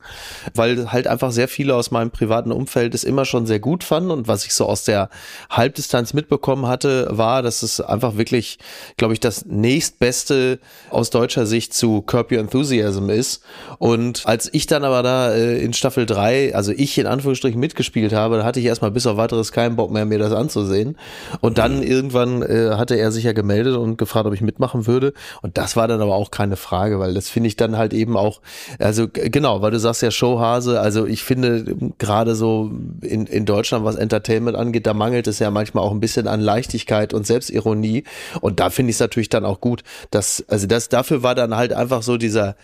[0.54, 4.10] weil halt einfach sehr viele aus meinem privaten Umfeld es immer schon sehr gut fanden
[4.10, 5.08] und was ich so aus der
[5.48, 8.58] Halbdistanz mitbekommen hatte, war, dass es einfach wirklich,
[8.98, 10.58] glaube ich, das nächstbeste
[10.90, 13.42] aus deutscher Sicht zu Curb Your Enthusiasm ist
[13.78, 18.12] und als ich dann aber da äh, in Staffel 3, also ich in Anführungsstrichen mitgespielt
[18.12, 20.96] habe, da hatte ich erstmal bis auf weiteres keinen Bock mehr, mir das anzusehen.
[21.40, 25.12] Und dann irgendwann äh, hatte er sich ja gemeldet und gefragt, ob ich mitmachen würde.
[25.40, 28.16] Und das war dann aber auch keine Frage, weil das finde ich dann halt eben
[28.16, 28.40] auch,
[28.78, 33.46] also genau, weil du sagst ja Showhase, also ich finde ähm, gerade so in, in
[33.46, 37.26] Deutschland, was Entertainment angeht, da mangelt es ja manchmal auch ein bisschen an Leichtigkeit und
[37.26, 38.02] Selbstironie.
[38.40, 41.54] Und da finde ich es natürlich dann auch gut, dass, also das, dafür war dann
[41.54, 42.56] halt einfach so dieser,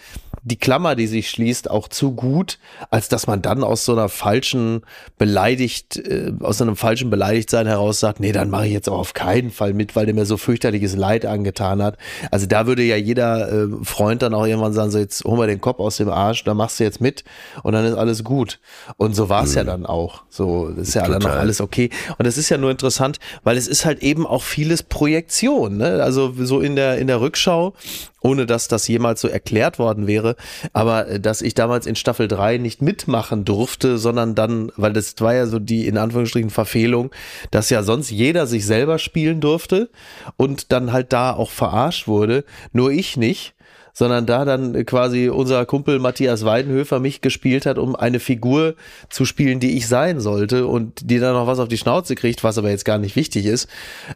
[0.48, 2.58] die Klammer, die sich schließt, auch zu gut,
[2.90, 4.82] als dass man dann aus so einer falschen
[5.18, 9.14] beleidigt, äh, aus einem falschen Beleidigtsein heraus sagt, nee, dann mache ich jetzt auch auf
[9.14, 11.98] keinen Fall mit, weil der mir so fürchterliches Leid angetan hat.
[12.30, 15.46] Also da würde ja jeder äh, Freund dann auch irgendwann sagen, so jetzt hol mal
[15.46, 17.24] den Kopf aus dem Arsch, da machst du jetzt mit
[17.62, 18.58] und dann ist alles gut.
[18.96, 20.22] Und so war es ja dann auch.
[20.30, 21.38] So, ist ja dann noch Total.
[21.38, 21.90] alles okay.
[22.16, 25.76] Und das ist ja nur interessant, weil es ist halt eben auch vieles Projektion.
[25.76, 26.02] Ne?
[26.02, 27.74] Also so in der, in der Rückschau,
[28.20, 30.37] ohne dass das jemals so erklärt worden wäre,
[30.72, 35.14] aber äh, dass ich damals in Staffel 3 nicht mitmachen durfte, sondern dann, weil das
[35.18, 37.11] war ja so die in Anführungsstrichen Verfehlung,
[37.50, 39.90] dass ja sonst jeder sich selber spielen durfte
[40.37, 43.54] und dann halt da auch verarscht wurde, nur ich nicht
[43.92, 48.74] sondern da dann quasi unser Kumpel Matthias Weidenhöfer mich gespielt hat, um eine Figur
[49.09, 52.44] zu spielen, die ich sein sollte und die dann noch was auf die Schnauze kriegt,
[52.44, 53.68] was aber jetzt gar nicht wichtig ist.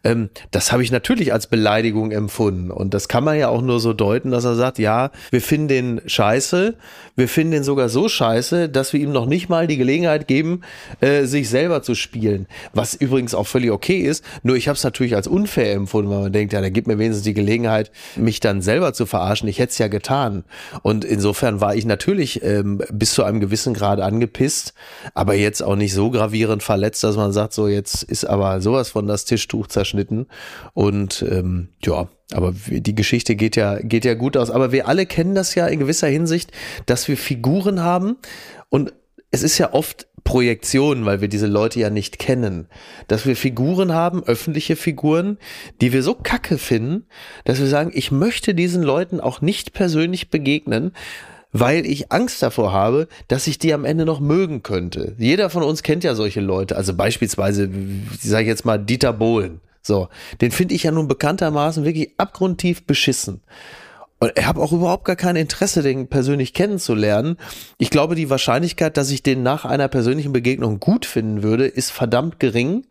[0.04, 3.80] Ähm, das habe ich natürlich als Beleidigung empfunden und das kann man ja auch nur
[3.80, 6.74] so deuten, dass er sagt, ja, wir finden den scheiße,
[7.16, 10.62] wir finden den sogar so scheiße, dass wir ihm noch nicht mal die Gelegenheit geben,
[11.00, 14.85] äh, sich selber zu spielen, was übrigens auch völlig okay ist, nur ich habe es
[14.85, 18.40] natürlich als unfair empfunden, weil man denkt, ja, der gibt mir wenigstens die Gelegenheit, mich
[18.40, 19.48] dann selber zu verarschen.
[19.48, 20.44] Ich hätte es ja getan.
[20.82, 24.74] Und insofern war ich natürlich ähm, bis zu einem gewissen Grad angepisst,
[25.14, 28.90] aber jetzt auch nicht so gravierend verletzt, dass man sagt, so jetzt ist aber sowas
[28.90, 30.26] von das Tischtuch zerschnitten.
[30.74, 34.50] Und ähm, ja, aber die Geschichte geht ja, geht ja gut aus.
[34.50, 36.52] Aber wir alle kennen das ja in gewisser Hinsicht,
[36.87, 38.16] dass wir Figuren haben
[38.68, 38.92] und
[39.30, 42.66] es ist ja oft Projektion, weil wir diese Leute ja nicht kennen,
[43.08, 45.38] dass wir Figuren haben, öffentliche Figuren,
[45.80, 47.06] die wir so kacke finden,
[47.44, 50.92] dass wir sagen, ich möchte diesen Leuten auch nicht persönlich begegnen,
[51.52, 55.14] weil ich Angst davor habe, dass ich die am Ende noch mögen könnte.
[55.18, 57.68] Jeder von uns kennt ja solche Leute, also beispielsweise,
[58.20, 59.61] sage ich jetzt mal, Dieter Bohlen.
[59.82, 60.08] So,
[60.40, 63.40] den finde ich ja nun bekanntermaßen wirklich abgrundtief beschissen.
[64.22, 67.38] Und ich habe auch überhaupt gar kein Interesse, den persönlich kennenzulernen.
[67.78, 71.90] Ich glaube, die Wahrscheinlichkeit, dass ich den nach einer persönlichen Begegnung gut finden würde, ist
[71.90, 72.87] verdammt gering.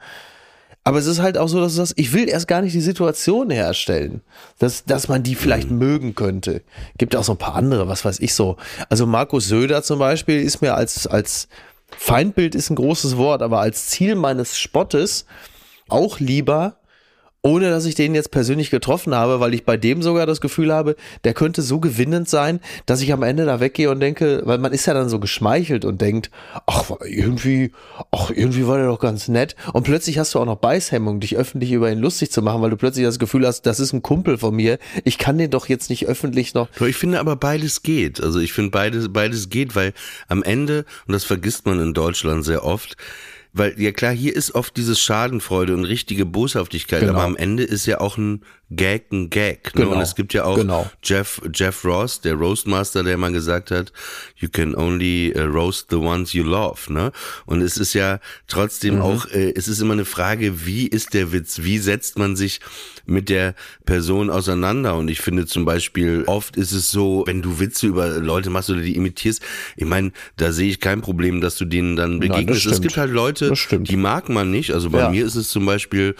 [0.83, 2.81] Aber es ist halt auch so, dass du sagst, ich will erst gar nicht die
[2.81, 4.19] Situation herstellen,
[4.59, 6.63] dass, dass man die vielleicht mögen könnte.
[6.97, 8.57] Gibt auch so ein paar andere, was weiß ich so.
[8.89, 11.47] Also Markus Söder zum Beispiel ist mir als, als
[11.97, 15.25] Feindbild ist ein großes Wort, aber als Ziel meines Spottes
[15.87, 16.80] auch lieber
[17.43, 20.71] ohne dass ich den jetzt persönlich getroffen habe, weil ich bei dem sogar das Gefühl
[20.71, 24.59] habe, der könnte so gewinnend sein, dass ich am Ende da weggehe und denke, weil
[24.59, 26.29] man ist ja dann so geschmeichelt und denkt,
[26.67, 27.71] ach, irgendwie,
[28.11, 29.55] ach, irgendwie war der doch ganz nett.
[29.73, 32.69] Und plötzlich hast du auch noch Beißhemmung, dich öffentlich über ihn lustig zu machen, weil
[32.69, 34.77] du plötzlich das Gefühl hast, das ist ein Kumpel von mir.
[35.03, 36.69] Ich kann den doch jetzt nicht öffentlich noch.
[36.79, 38.21] Ich finde aber beides geht.
[38.21, 39.93] Also ich finde beides, beides geht, weil
[40.27, 42.97] am Ende, und das vergisst man in Deutschland sehr oft,
[43.53, 47.13] weil ja klar, hier ist oft dieses Schadenfreude und richtige Boshaftigkeit, Genau.
[47.13, 48.43] aber am Ende ist ja auch ein
[48.75, 49.75] Gag ein Gag.
[49.75, 49.83] Ne?
[49.83, 49.95] Genau.
[49.95, 50.89] Und es gibt ja auch Genau.
[51.03, 53.91] Jeff, Jeff Ross, der Roastmaster, der mal gesagt hat,
[54.37, 56.91] you can only uh, roast the ones you love.
[56.91, 57.11] Ne?
[57.45, 59.01] Und es ist ja trotzdem Mhm.
[59.01, 62.59] auch, äh, es ist immer eine Frage, wie ist der Witz, wie setzt man sich
[63.05, 63.55] mit der
[63.85, 64.95] Person auseinander?
[64.95, 68.69] Und ich finde zum Beispiel, oft ist es so, wenn du Witze über Leute machst
[68.69, 69.41] oder die imitierst,
[69.75, 72.65] ich meine, da sehe ich kein Problem, dass du denen dann begegnest.
[72.65, 72.81] es stimmt.
[72.83, 74.71] gibt halt Leute, die mag man nicht.
[74.73, 75.09] Also bei Ja.
[75.09, 76.15] mir ist es zum Beispiel,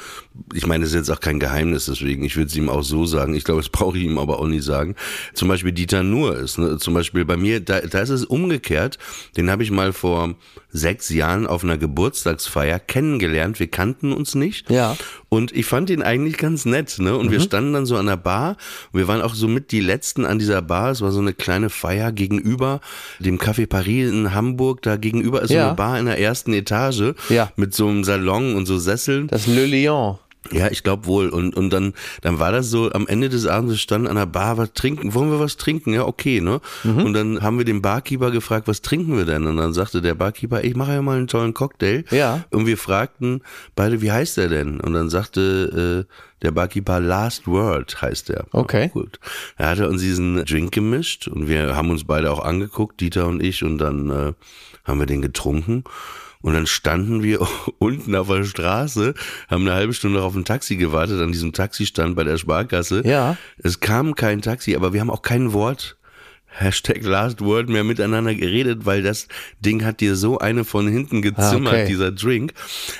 [0.53, 2.81] ich meine, das ist jetzt auch kein Geheimnis, deswegen, ich will würde es ihm auch
[2.83, 3.35] so sagen.
[3.35, 4.95] Ich glaube, das brauche ich ihm aber auch nicht sagen.
[5.33, 6.77] Zum Beispiel Dieter Nuhr ist, ne?
[6.77, 8.97] zum Beispiel bei mir, da, da ist es umgekehrt.
[9.37, 10.35] Den habe ich mal vor
[10.71, 13.59] sechs Jahren auf einer Geburtstagsfeier kennengelernt.
[13.59, 14.69] Wir kannten uns nicht.
[14.69, 14.97] Ja.
[15.29, 17.15] Und ich fand ihn eigentlich ganz nett, ne?
[17.15, 18.57] Und wir standen dann so an der Bar.
[18.91, 20.91] Und wir waren auch so mit die Letzten an dieser Bar.
[20.91, 22.81] Es war so eine kleine Feier gegenüber
[23.19, 24.81] dem Café Paris in Hamburg.
[24.81, 25.67] Da gegenüber ist so Ja.
[25.67, 27.13] eine Bar in der ersten Etage.
[27.29, 27.51] Ja.
[27.55, 29.27] Mit so einem Salon und so Sesseln.
[29.27, 30.17] Das Le Lion.
[30.51, 31.29] Ja, ich glaube wohl.
[31.29, 34.57] Und, und dann, dann war das so, am Ende des Abends standen an der Bar,
[34.57, 35.93] was trinken, wollen wir was trinken?
[35.93, 36.61] Ja, okay, ne?
[36.83, 39.45] Und dann haben wir den Barkeeper gefragt, was trinken wir denn?
[39.45, 42.05] Und dann sagte der Barkeeper, ich mache ja mal einen tollen Cocktail.
[42.09, 42.43] Ja.
[42.49, 43.41] Und wir fragten
[43.75, 44.81] beide, wie heißt der denn?
[44.81, 48.45] Und dann sagte äh, der Barkeeper, Last Word heißt der.
[48.51, 48.89] Okay.
[48.89, 49.19] Gut.
[49.57, 53.43] Er hatte uns diesen Drink gemischt und wir haben uns beide auch angeguckt, Dieter und
[53.43, 54.33] ich, und dann äh,
[54.85, 55.83] haben wir den getrunken.
[56.41, 57.39] Und dann standen wir
[57.79, 59.13] unten auf der Straße,
[59.49, 63.03] haben eine halbe Stunde auf ein Taxi gewartet, an diesem Taxistand bei der Sparkasse.
[63.05, 63.37] Ja.
[63.57, 65.97] Es kam kein Taxi, aber wir haben auch kein Wort,
[66.53, 69.27] Hashtag Last Word, mehr miteinander geredet, weil das
[69.61, 71.87] Ding hat dir so eine von hinten gezimmert, Ah, okay.
[71.87, 72.53] dieser Drink.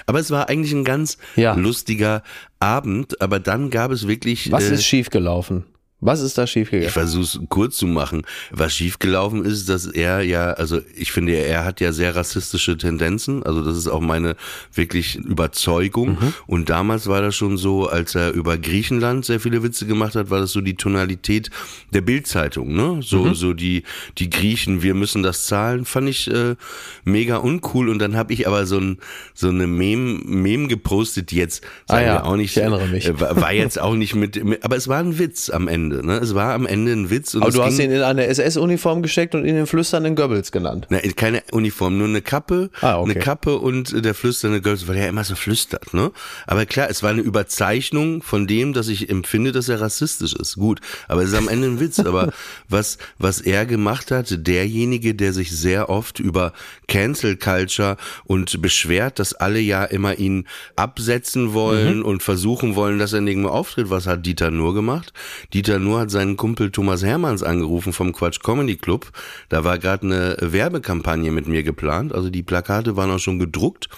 [0.05, 1.53] Aber es war eigentlich ein ganz Ja.
[1.55, 2.23] lustiger
[2.59, 4.51] Abend, aber dann gab es wirklich...
[4.53, 5.65] Was äh, ist schiefgelaufen?
[6.01, 6.89] Was ist da ich schiefgegangen?
[6.89, 8.23] versuche es kurz zu machen.
[8.49, 13.43] Was schiefgelaufen ist, dass er ja, also ich finde, er hat ja sehr rassistische Tendenzen.
[13.43, 14.35] Also das ist auch meine
[14.73, 16.17] wirklich Überzeugung.
[16.47, 20.31] Und damals war das schon so, als er über Griechenland sehr viele Witze gemacht hat,
[20.31, 21.51] war das so die Tonalität
[21.93, 22.75] der Bildzeitung.
[22.75, 23.01] Ne?
[23.01, 23.83] So, so die
[24.17, 26.55] die Griechen, wir müssen das zahlen, fand ich äh,
[27.03, 27.89] mega uncool.
[27.89, 28.97] Und dann habe ich aber so ein
[29.35, 33.05] so eine Meme, Meme gepostet, die jetzt Ah ja, auch nicht, ich erinnere mich.
[33.05, 35.90] äh, war, war jetzt auch nicht mit, mit, aber es war ein Witz am Ende.
[36.03, 36.17] Ne?
[36.17, 37.35] Es war am Ende ein Witz.
[37.35, 40.87] Aber du hast ihn in eine SS-Uniform gesteckt und ihn den flüsternden Goebbels genannt.
[40.89, 43.11] na, keine Uniform, nur eine Kappe, Ah, okay.
[43.11, 46.11] eine Kappe und äh, der flüsternde Girls, weil er immer so flüstert, ne?
[46.47, 50.55] Aber klar, es war eine Überzeichnung von dem, dass ich empfinde, dass er rassistisch ist.
[50.55, 51.99] Gut, aber es ist am Ende ein Witz.
[51.99, 52.31] Aber
[52.69, 56.53] was, was er gemacht hat, derjenige, der sich sehr oft über
[56.87, 62.05] Cancel Culture und beschwert, dass alle ja immer ihn absetzen wollen Mhm.
[62.05, 63.89] und versuchen wollen, dass er nirgendwo auftritt.
[63.89, 65.13] Was hat Dieter Nur gemacht?
[65.53, 69.11] Dieter Nur hat seinen Kumpel Thomas Hermanns angerufen vom Quatsch Comedy Club.
[69.49, 72.13] Da war gerade eine Werbekampagne mit mir geplant.
[72.13, 73.89] Also die Plakate waren auch schon gedruckt.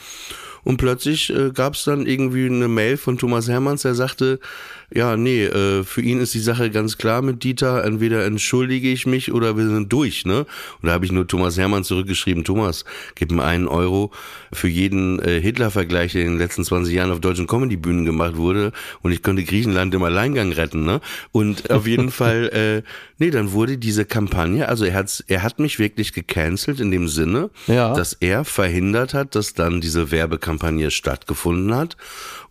[0.64, 4.40] Und plötzlich äh, gab es dann irgendwie eine Mail von Thomas Hermanns, der sagte,
[4.96, 9.08] ja, nee, äh, für ihn ist die Sache ganz klar mit Dieter, entweder entschuldige ich
[9.08, 10.46] mich oder wir sind durch, ne?
[10.82, 14.12] Und da habe ich nur Thomas Hermann zurückgeschrieben, Thomas, gib mir einen Euro
[14.52, 18.72] für jeden äh, Hitler-Vergleich, der in den letzten 20 Jahren auf deutschen Comedy-Bühnen gemacht wurde
[19.02, 21.02] und ich könnte Griechenland im Alleingang retten, ne?
[21.32, 25.60] Und auf jeden Fall, äh, nee, dann wurde diese Kampagne, also er, hat's, er hat
[25.60, 27.96] mich wirklich gecancelt in dem Sinne, Ja.
[27.96, 30.53] dass er verhindert hat, dass dann diese Werbekampagne
[30.90, 31.98] stattgefunden hat.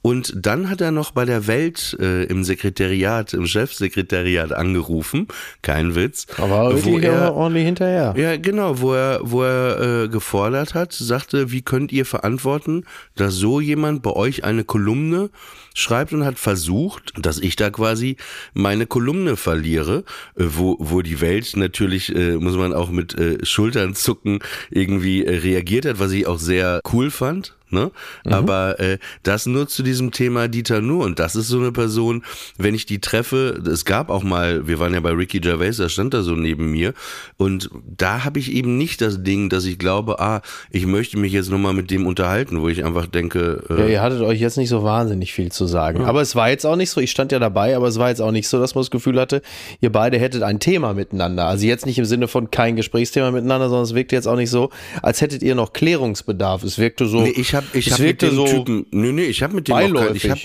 [0.02, 5.28] Und dann hat er noch bei der Welt äh, im Sekretariat, im Chefsekretariat angerufen,
[5.62, 8.12] kein Witz, Aber wo er, ordentlich hinterher.
[8.16, 12.84] ja, genau, wo er, wo er äh, gefordert hat, sagte, wie könnt ihr verantworten,
[13.14, 15.30] dass so jemand bei euch eine Kolumne
[15.74, 18.16] schreibt und hat versucht, dass ich da quasi
[18.54, 20.04] meine Kolumne verliere,
[20.36, 25.24] äh, wo, wo die Welt natürlich, äh, muss man auch mit äh, Schultern zucken, irgendwie
[25.24, 27.54] äh, reagiert hat, was ich auch sehr cool fand.
[27.72, 27.90] Ne?
[28.24, 31.06] Aber äh, das nur zu diesem Thema Dieter Nuhr.
[31.06, 32.22] Und das ist so eine Person,
[32.58, 35.88] wenn ich die treffe, es gab auch mal, wir waren ja bei Ricky Gervais, da
[35.88, 36.92] stand er so neben mir.
[37.38, 41.32] Und da habe ich eben nicht das Ding, dass ich glaube, ah, ich möchte mich
[41.32, 44.58] jetzt nochmal mit dem unterhalten, wo ich einfach denke, Ja, äh, ihr hattet euch jetzt
[44.58, 46.04] nicht so wahnsinnig viel zu sagen.
[46.04, 48.20] Aber es war jetzt auch nicht so, ich stand ja dabei, aber es war jetzt
[48.20, 49.42] auch nicht so, dass man das Gefühl hatte,
[49.80, 51.46] ihr beide hättet ein Thema miteinander.
[51.46, 54.50] Also jetzt nicht im Sinne von kein Gesprächsthema miteinander, sondern es wirkte jetzt auch nicht
[54.50, 54.70] so,
[55.02, 56.62] als hättet ihr noch Klärungsbedarf.
[56.62, 57.22] Es wirkte so.
[57.22, 59.68] Nee, ich habe ich es hab mit dem so Typen, nee, nee, ich habe mit
[59.68, 60.30] dem auch kein, ich beiläufig.
[60.30, 60.40] habe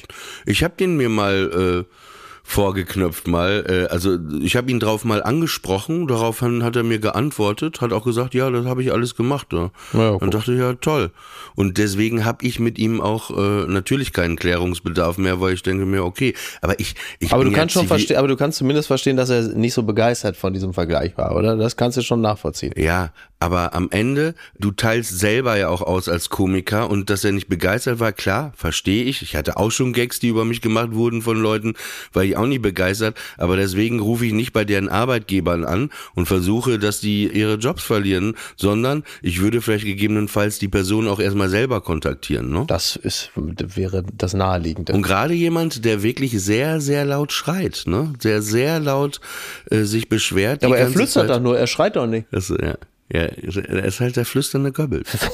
[0.45, 1.93] ich hab den mir mal äh,
[2.49, 7.81] vorgeknöpft mal, äh, also ich habe ihn drauf mal angesprochen, daraufhin hat er mir geantwortet,
[7.81, 9.47] hat auch gesagt, ja, das habe ich alles gemacht.
[9.51, 9.69] Ja.
[9.91, 11.12] Ja, und dachte, ja, toll.
[11.55, 15.86] Und deswegen habe ich mit ihm auch äh, natürlich keinen Klärungsbedarf mehr, weil ich denke
[15.86, 18.88] mir, okay, aber ich, ich aber du kannst ja schon verstehen, aber du kannst zumindest
[18.88, 21.57] verstehen, dass er nicht so begeistert von diesem Vergleich war, oder?
[21.57, 22.71] Das kannst du schon nachvollziehen.
[22.77, 27.32] Ja, aber am Ende, du teilst selber ja auch aus als Komiker und dass er
[27.32, 29.21] nicht begeistert war, klar, verstehe ich.
[29.21, 31.76] Ich hatte auch schon Gags, die über mich gemacht wurden von Leuten,
[32.13, 33.15] war ich auch nicht begeistert.
[33.38, 37.84] Aber deswegen rufe ich nicht bei deren Arbeitgebern an und versuche, dass die ihre Jobs
[37.84, 42.50] verlieren, sondern ich würde vielleicht gegebenenfalls die Person auch erstmal selber kontaktieren.
[42.50, 42.65] Ne?
[42.67, 44.93] Das ist, wäre das Naheliegende.
[44.93, 48.13] Und gerade jemand, der wirklich sehr, sehr laut schreit, ne?
[48.23, 49.21] Der sehr laut
[49.69, 50.62] äh, sich beschwert.
[50.62, 52.28] die aber er flüstert doch nur, er schreit doch nicht.
[52.32, 52.76] Das, ja.
[53.12, 55.10] Ja, er ist halt der flüsternde Goebbels.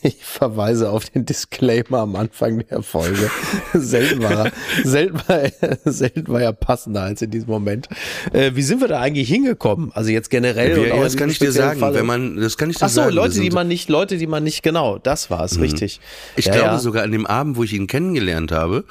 [0.00, 3.28] Ich verweise auf den Disclaimer am Anfang der Folge.
[3.74, 4.52] selten, war er,
[4.84, 7.88] selten, war er, selten war er passender als in diesem Moment.
[8.32, 9.90] Äh, wie sind wir da eigentlich hingekommen?
[9.92, 11.98] Also jetzt generell Ja, das kann ich dir sagen, Falle?
[11.98, 13.14] wenn man, das kann ich dir Ach so, sagen.
[13.14, 16.00] Leute, die man nicht, Leute, die man nicht, genau, das war es, richtig.
[16.36, 16.78] Ich Ja, glaube ja.
[16.78, 18.84] sogar an dem Abend, wo ich ihn kennengelernt habe,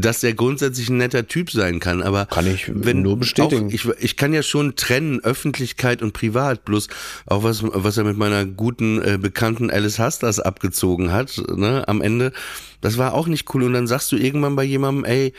[0.00, 2.02] dass er grundsätzlich ein netter Typ sein kann.
[2.02, 3.66] Aber Kann ich wenn nur bestätigen.
[3.66, 6.64] Auch, ich, ich kann ja schon trennen Öffentlichkeit und Privat.
[6.64, 6.86] Bloß
[7.26, 12.00] auch was, was er mit meiner guten äh, Bekannten Alice Hastas abgezogen hat, ne, am
[12.00, 12.32] Ende.
[12.80, 13.64] Das war auch nicht cool.
[13.64, 15.32] Und dann sagst du irgendwann bei jemandem, ey,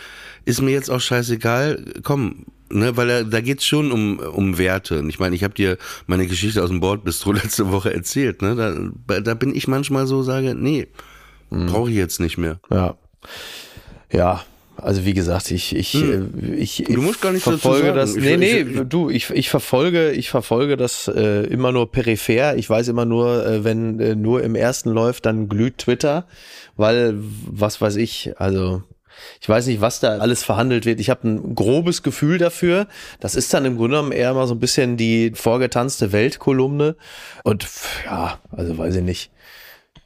[0.44, 2.46] ist mir jetzt auch scheißegal, komm.
[2.72, 5.00] Ne, weil er, da geht's schon um, um Werte.
[5.00, 8.42] Und ich meine, ich habe dir meine Geschichte aus dem Bordbistro letzte Woche erzählt.
[8.42, 8.56] Ne?
[9.08, 10.88] Da, da bin ich manchmal so, sage, nee,
[11.50, 11.66] Mhm.
[11.68, 12.60] brauche ich jetzt nicht mehr.
[12.70, 12.96] Ja.
[14.12, 14.44] Ja,
[14.78, 16.22] also wie gesagt, ich, ich, äh,
[16.56, 16.96] ich, Hm.
[17.22, 18.16] Gar nichts dazu verfolge das.
[18.16, 22.56] Ich- nee, nee, ich- du, ich, ich verfolge, ich verfolge das äh, immer nur peripher.
[22.56, 26.26] Ich weiß immer nur, äh, wenn äh, nur im ersten läuft, dann glüht Twitter,
[26.78, 28.84] weil was weiß ich, also
[29.42, 31.02] ich weiß nicht, was da alles verhandelt wird.
[31.02, 32.88] Ich habe ein grobes Gefühl dafür.
[33.20, 36.96] Das ist dann im Grunde genommen eher mal so ein bisschen die vorgetanzte Weltkolumne.
[37.44, 37.68] Und
[38.06, 39.30] ja, also weiß ich nicht.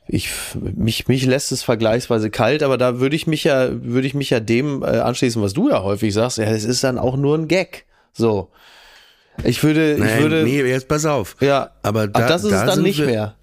[0.08, 0.30] Ich,
[0.76, 4.30] mich, mich lässt es vergleichsweise kalt, aber da würde ich mich ja, würde ich mich
[4.30, 6.38] ja dem äh, anschließen, was du ja häufig sagst.
[6.38, 7.86] Ja, es ist dann auch nur ein Gag.
[8.12, 8.50] So.
[9.44, 11.36] Ich würde, ich Nein, würde, nee, jetzt pass auf.
[11.40, 13.36] ja, aber da, Ach, das ist da es dann nicht wir, mehr.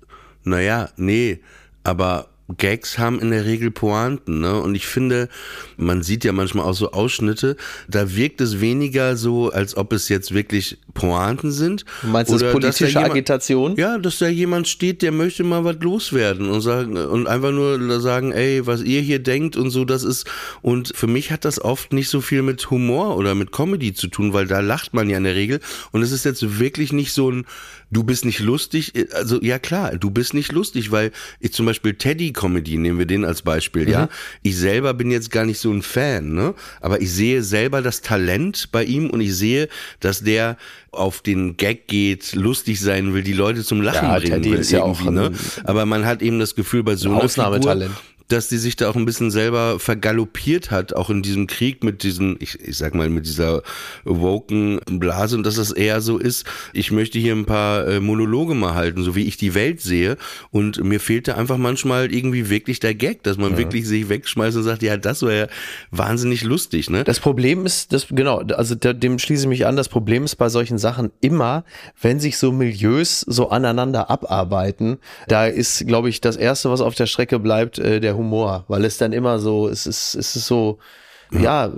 [0.44, 1.40] Naja, nee,
[1.82, 4.60] aber Gags haben in der Regel Pointen, ne?
[4.60, 5.28] Und ich finde,
[5.76, 7.56] man sieht ja manchmal auch so Ausschnitte,
[7.88, 11.84] da wirkt es weniger so, als ob es jetzt wirklich Pointen sind.
[12.02, 13.76] Du meinst das Oder dass da politische jemand- Agitation?
[13.76, 18.00] Ja, dass da jemand steht, der möchte mal was loswerden und sagen und einfach nur
[18.00, 20.26] sagen, ey, was ihr hier denkt und so, das ist
[20.62, 24.08] und für mich hat das oft nicht so viel mit Humor oder mit Comedy zu
[24.08, 25.60] tun, weil da lacht man ja in der Regel
[25.92, 27.44] und es ist jetzt wirklich nicht so ein
[27.92, 31.94] Du bist nicht lustig, also ja klar, du bist nicht lustig, weil ich zum Beispiel
[31.94, 34.08] Teddy Comedy, nehmen wir den als Beispiel, ja.
[34.44, 36.54] Ich selber bin jetzt gar nicht so ein Fan, ne?
[36.80, 40.56] Aber ich sehe selber das Talent bei ihm und ich sehe, dass der
[40.92, 44.58] auf den Gag geht, lustig sein will, die Leute zum Lachen Ja, bringen Teddy will
[44.58, 45.32] ist ja auch ne?
[45.64, 47.92] Aber man hat eben das Gefühl bei so einer Ausnahmetalent.
[47.92, 51.84] Figur, dass die sich da auch ein bisschen selber vergaloppiert hat, auch in diesem Krieg
[51.84, 53.62] mit diesen, ich, ich sag mal, mit dieser
[54.04, 58.54] woken Blase und dass das eher so ist, ich möchte hier ein paar äh, Monologe
[58.54, 60.16] mal halten, so wie ich die Welt sehe
[60.50, 64.62] und mir fehlte einfach manchmal irgendwie wirklich der Gag, dass man wirklich sich wegschmeißt und
[64.62, 65.46] sagt, ja, das wäre ja
[65.90, 67.04] wahnsinnig lustig, ne?
[67.04, 70.36] Das Problem ist, das, genau, also da- dem schließe ich mich an, das Problem ist
[70.36, 71.64] bei solchen Sachen immer,
[72.00, 76.94] wenn sich so Milieus so aneinander abarbeiten, da ist, glaube ich, das Erste, was auf
[76.94, 80.46] der Strecke bleibt, äh, der Humor, weil es dann immer so, es ist, es ist
[80.46, 80.78] so,
[81.32, 81.70] ja,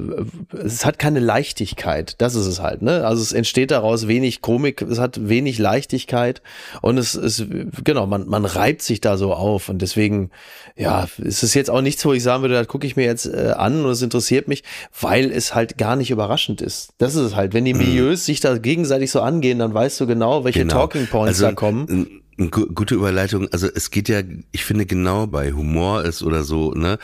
[0.64, 2.14] es hat keine Leichtigkeit.
[2.18, 3.04] Das ist es halt, ne?
[3.06, 6.40] Also es entsteht daraus wenig Komik, es hat wenig Leichtigkeit
[6.80, 7.44] und es ist,
[7.84, 10.30] genau, man, man reibt sich da so auf und deswegen,
[10.74, 13.26] ja, es ist jetzt auch nichts, wo ich sagen würde, das gucke ich mir jetzt
[13.26, 14.64] äh, an und es interessiert mich,
[14.98, 16.94] weil es halt gar nicht überraschend ist.
[16.98, 17.52] Das ist es halt.
[17.52, 20.74] Wenn die Milieus sich da gegenseitig so angehen, dann weißt du genau, welche Genau.
[20.74, 22.21] Talking Points also, da kommen.
[22.50, 23.48] Gute Überleitung.
[23.52, 26.98] Also es geht ja, ich finde genau bei Humor ist oder so, ne,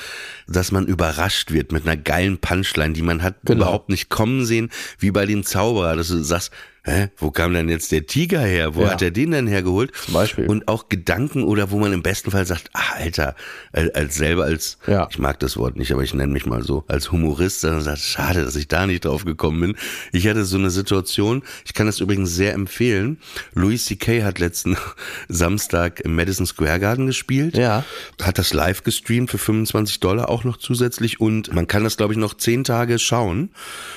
[0.46, 3.62] dass man überrascht wird mit einer geilen Punchline, die man hat Genau.
[3.64, 6.52] überhaupt nicht kommen sehen, wie bei dem Zauberer, dass du sagst,
[6.84, 8.74] hä, wo kam denn jetzt der Tiger her?
[8.74, 8.90] Wo Ja.
[8.90, 9.92] hat er den denn hergeholt?
[10.04, 10.46] Zum Beispiel.
[10.46, 13.34] Und auch Gedanken oder wo man im besten Fall sagt, ach Alter,
[13.72, 15.06] als, als selber als, Ja.
[15.10, 17.98] ich mag das Wort nicht, aber ich nenne mich mal so, als Humorist, dann sagt,
[18.00, 19.76] schade, dass ich da nicht drauf gekommen bin.
[20.12, 23.18] Ich hatte so eine Situation, ich kann das übrigens sehr empfehlen.
[23.54, 24.22] Louis C.K.
[24.24, 24.76] hat letzten
[25.28, 27.56] Samstag im Madison Square Garden gespielt.
[27.56, 27.84] Ja.
[28.22, 32.12] Hat das live gestreamt für 25 Dollar auch noch zusätzlich und man kann das, glaube
[32.14, 33.50] ich, noch zehn Tage schauen.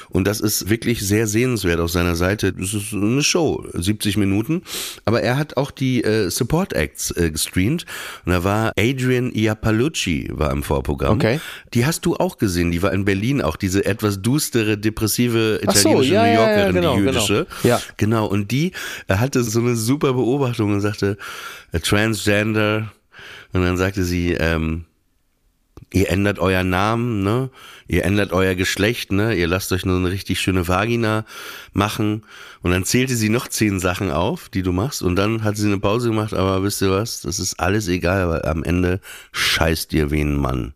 [0.09, 2.53] Und das ist wirklich sehr sehenswert auf seiner Seite.
[2.53, 4.63] Das ist eine Show, 70 Minuten.
[5.05, 7.85] Aber er hat auch die äh, Support Acts äh, gestreamt.
[8.25, 11.15] Und da war Adrian Iapalucci war im Vorprogramm.
[11.15, 11.39] Okay.
[11.73, 12.71] Die hast du auch gesehen.
[12.71, 13.55] Die war in Berlin auch.
[13.55, 17.11] Diese etwas düstere, depressive Ach so, italienische ja, New ja, ja, Yorkerin, genau, die genau.
[17.11, 17.47] jüdische.
[17.63, 17.81] Ja.
[17.97, 18.71] Genau, und die
[19.07, 21.17] äh, hatte so eine super Beobachtung und sagte,
[21.71, 22.91] äh, Transgender.
[23.53, 24.85] Und dann sagte sie, ähm,
[25.91, 27.49] ihr ändert euer Namen, ne?
[27.87, 29.35] Ihr ändert euer Geschlecht, ne?
[29.35, 31.25] Ihr lasst euch nur eine richtig schöne Vagina
[31.73, 32.23] machen.
[32.61, 35.01] Und dann zählte sie noch zehn Sachen auf, die du machst.
[35.01, 37.21] Und dann hat sie eine Pause gemacht, aber wisst ihr was?
[37.21, 38.99] Das ist alles egal, weil am Ende
[39.31, 40.73] scheißt ihr wie ein Mann.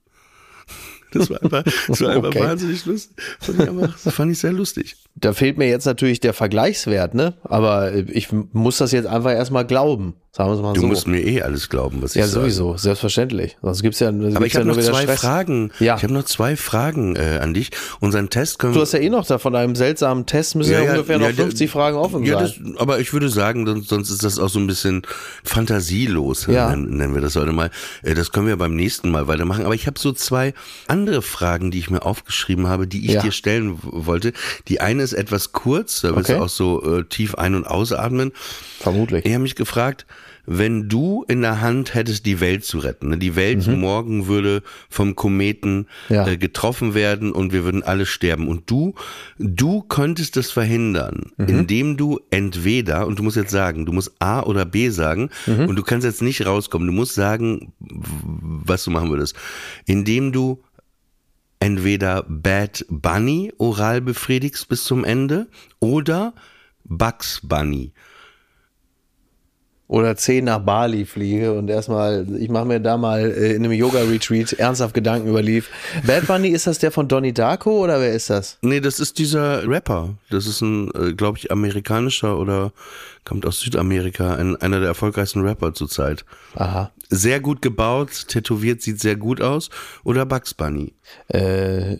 [1.12, 2.40] Das war einfach, das war einfach Okay.
[2.42, 3.16] wahnsinnig lustig.
[3.40, 4.98] Fand ich, einfach, das fand ich sehr lustig.
[5.16, 7.36] Da fehlt mir jetzt natürlich der Vergleichswert, ne?
[7.44, 10.16] Aber ich muss das jetzt einfach erstmal glauben.
[10.38, 10.88] Sagen wir mal Du so.
[10.88, 12.42] musst mir eh alles glauben, was ich ja, sage.
[12.42, 13.56] sowieso, selbstverständlich.
[13.62, 15.22] Sonst gibt's ja, sonst Aber ich ja habe nur noch zwei Stress.
[15.22, 15.72] Fragen.
[15.80, 15.96] Ja.
[15.96, 17.72] Ich habe noch zwei Fragen äh, an dich.
[18.02, 20.82] Unseren Test können Du hast ja eh noch da von einem seltsamen Test müssen ja,
[20.92, 22.74] ungefähr noch ja, 50 der- Fragen offen ja, sein.
[22.74, 25.04] Das, aber ich würde sagen, sonst, sonst ist das auch so ein bisschen
[25.46, 26.76] fantasielos, Ja.
[26.76, 27.72] nennen, wir das heute mal.
[28.04, 29.64] Äh, Das können wir beim nächsten Mal weitermachen.
[29.66, 30.54] Aber ich habe so zwei
[30.88, 33.22] andere Fragen, die ich mir aufgeschrieben habe, die ich Ja.
[33.22, 34.34] dir stellen wollte.
[34.68, 36.40] Die eine ist etwas kurz, da willst Okay.
[36.40, 38.34] du auch so äh, tief ein- und ausatmen.
[38.80, 39.26] Vermutlich.
[39.26, 40.06] Ich habe mich gefragt,
[40.48, 43.18] wenn du in der Hand hättest, die Welt zu retten, ne?
[43.18, 46.16] die Welt morgen würde vom Kometen Mhm.
[46.16, 46.28] Ja.
[46.28, 48.94] äh, getroffen werden und wir würden alle sterben und du,
[49.40, 51.48] du könntest das verhindern, Mhm.
[51.48, 55.68] indem du entweder, und du musst jetzt sagen, du musst A oder B sagen Mhm.
[55.68, 59.36] und du kannst jetzt nicht rauskommen, du musst sagen, was du machen würdest,
[59.86, 60.62] indem du
[61.60, 65.48] entweder Bad Bunny oral befriedigst bis zum Ende
[65.80, 66.34] oder
[66.84, 67.92] Bugs Bunny.
[69.88, 73.72] Oder 10 nach Bali fliege und erstmal, ich mache mir da mal äh, in einem
[73.72, 75.70] Yoga-Retreat ernsthaft Gedanken über Lief.
[76.06, 78.58] Bad Bunny, ist das der von Donnie Darko oder wer ist das?
[78.62, 80.16] Nee, das ist dieser Rapper.
[80.32, 82.72] Das ist ein, äh, glaube ich, amerikanischer oder
[83.26, 86.26] kommt aus Südamerika, ein, einer der erfolgreichsten Rapper zurzeit.
[86.56, 86.92] Aha.
[87.10, 89.70] Sehr gut gebaut, tätowiert, sieht sehr gut aus.
[90.04, 90.96] Oder Bugs Bunny.
[91.28, 91.98] Äh,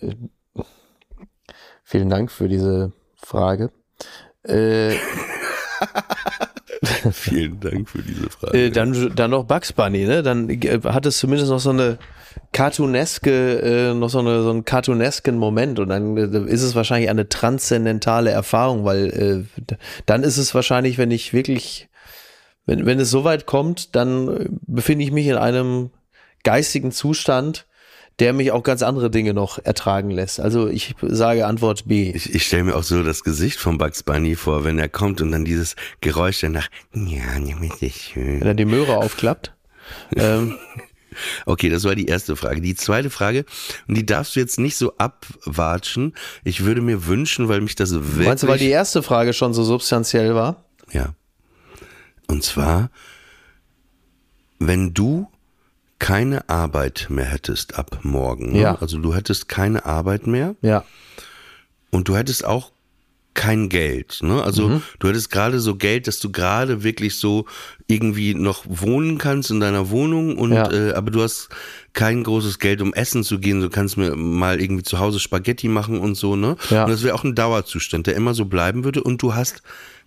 [1.84, 3.72] vielen Dank für diese Frage.
[4.42, 4.96] Äh,
[7.12, 8.58] Vielen Dank für diese Frage.
[8.58, 10.24] äh, dann, dann noch Bugs Bunny, ne?
[10.24, 11.98] Dann äh, hat es zumindest noch so eine
[12.52, 17.10] cartooneske, äh, noch so, eine, so einen cartoonesken Moment und dann äh, ist es wahrscheinlich
[17.10, 21.90] eine transzendentale Erfahrung, weil äh, dann ist es wahrscheinlich, wenn ich wirklich,
[22.66, 25.92] wenn, wenn es so weit kommt, dann äh, befinde ich mich in einem
[26.44, 27.66] geistigen Zustand,
[28.20, 30.40] der mich auch ganz andere Dinge noch ertragen lässt.
[30.40, 32.12] Also ich sage Antwort B.
[32.12, 35.22] ich ich stelle mir auch so das Gesicht von Bugs Bunny vor, wenn er kommt
[35.22, 38.42] und dann dieses Geräusch danach, ja, nimm ist Wenn schön.
[38.42, 39.54] er die Möhre aufklappt.
[40.16, 40.58] ähm,
[41.46, 42.62] Okay, das war die erste Frage.
[42.62, 43.46] Die zweite Frage,
[43.88, 46.14] und die darfst du jetzt nicht so abwatschen.
[46.44, 48.28] Ich würde mir wünschen, weil mich das wirklich...
[48.28, 50.66] meinst du, weil die erste Frage schon so substanziell war?
[50.92, 51.16] Ja.
[52.28, 52.90] Und zwar,
[54.60, 55.28] wenn du
[56.06, 58.60] keine Arbeit mehr hättest ab morgen, ne?
[58.62, 58.76] Ja.
[58.80, 60.84] also du hättest keine Arbeit mehr Ja.
[61.90, 62.72] und du hättest auch
[63.34, 64.44] kein Geld, ne?
[64.44, 64.82] Also Mhm.
[65.00, 67.46] du hättest gerade so Geld, dass du gerade wirklich so
[67.88, 70.72] irgendwie noch wohnen kannst in deiner Wohnung und Ja.
[70.72, 71.50] äh, aber du hast
[71.94, 73.60] kein großes Geld, um essen zu gehen.
[73.62, 76.56] Du kannst mir mal irgendwie zu Hause Spaghetti machen und so, ne?
[76.70, 76.84] Ja.
[76.86, 79.64] Und das wäre auch ein Dauerzustand, der immer so bleiben würde und du hast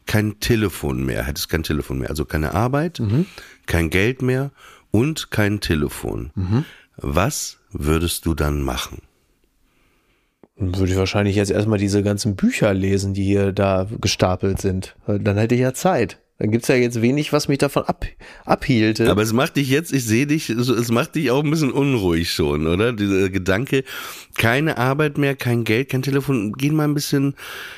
[0.07, 3.27] kein Telefon mehr, hättest kein Telefon mehr, also keine Arbeit, Mhm.
[3.67, 4.53] kein Geld mehr
[4.91, 6.31] und kein Telefon.
[6.35, 6.65] Mhm.
[6.97, 9.03] Was würdest du dann machen?
[10.57, 14.97] Würde ich wahrscheinlich jetzt erstmal diese ganzen Bücher lesen, die hier da gestapelt sind.
[15.07, 16.19] Dann hätte ich ja Zeit.
[16.39, 18.07] Dann gibt's ja jetzt wenig, was mich davon ab,
[18.45, 19.11] abhielte.
[19.11, 22.33] Aber es macht dich jetzt, ich sehe dich, es macht dich auch ein bisschen unruhig
[22.33, 22.93] schon, oder?
[22.93, 23.83] Dieser Gedanke,
[24.37, 26.53] keine Arbeit mehr, kein Geld, kein Telefon.
[26.53, 27.35] Gehen mal ein bisschen,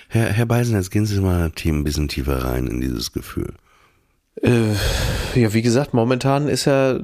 [0.09, 3.55] Herr, Herr Beisenherz, gehen Sie mal ein bisschen tiefer rein in dieses Gefühl.
[4.43, 4.73] Äh,
[5.35, 6.99] ja, wie gesagt, momentan ist ja,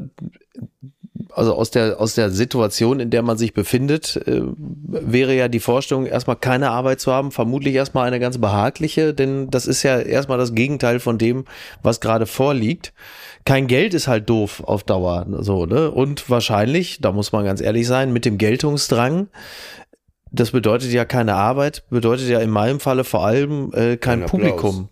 [1.33, 5.61] also aus der, aus der Situation, in der man sich befindet, äh, wäre ja die
[5.61, 9.99] Vorstellung, erstmal keine Arbeit zu haben, vermutlich erstmal eine ganz behagliche, denn das ist ja
[9.99, 11.45] erstmal das Gegenteil von dem,
[11.83, 12.93] was gerade vorliegt.
[13.45, 15.91] Kein Geld ist halt doof auf Dauer, so, ne?
[15.91, 19.29] Und wahrscheinlich, da muss man ganz ehrlich sein, mit dem Geltungsdrang,
[20.33, 24.29] das bedeutet ja keine Arbeit, bedeutet ja in meinem Falle vor allem äh, kein Kein.
[24.29, 24.89] Publikum.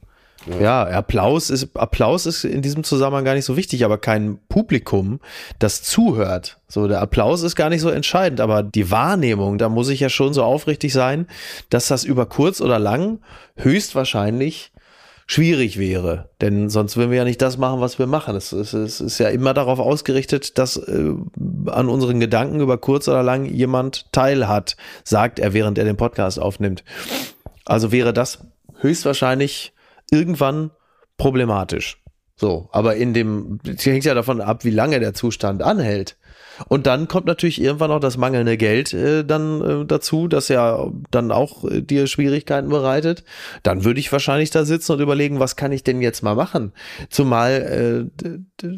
[0.61, 0.85] Ja.
[0.85, 5.21] Applaus ist Applaus ist in diesem Zusammenhang gar nicht so wichtig, aber kein Publikum,
[5.59, 6.59] das zuhört.
[6.69, 10.09] So der Applaus ist gar nicht so entscheidend, aber die Wahrnehmung, da muss ich ja
[10.09, 11.27] schon so aufrichtig sein,
[11.71, 13.21] dass das über kurz oder lang
[13.57, 14.73] höchstwahrscheinlich
[15.27, 18.37] schwierig wäre, denn sonst würden wir ja nicht das machen, was wir machen.
[18.37, 21.15] Es, es, es ist ja immer darauf ausgerichtet, dass äh,
[21.67, 26.39] an unseren Gedanken über kurz oder lang jemand teilhat, sagt er, während er den Podcast
[26.39, 26.85] aufnimmt.
[27.65, 28.41] Also wäre das
[28.81, 29.73] höchstwahrscheinlich
[30.11, 30.71] irgendwann
[31.17, 32.01] problematisch.
[32.37, 36.17] So, aber in dem, hängt ja davon ab, wie lange der Zustand anhält.
[36.69, 40.91] Und dann kommt natürlich irgendwann auch das mangelnde Geld äh, dann äh, dazu, das ja
[41.11, 43.25] dann auch äh, dir Schwierigkeiten bereitet.
[43.63, 46.73] Dann würde ich wahrscheinlich da sitzen und überlegen, was kann ich denn jetzt mal machen?
[47.09, 48.69] Zumal äh,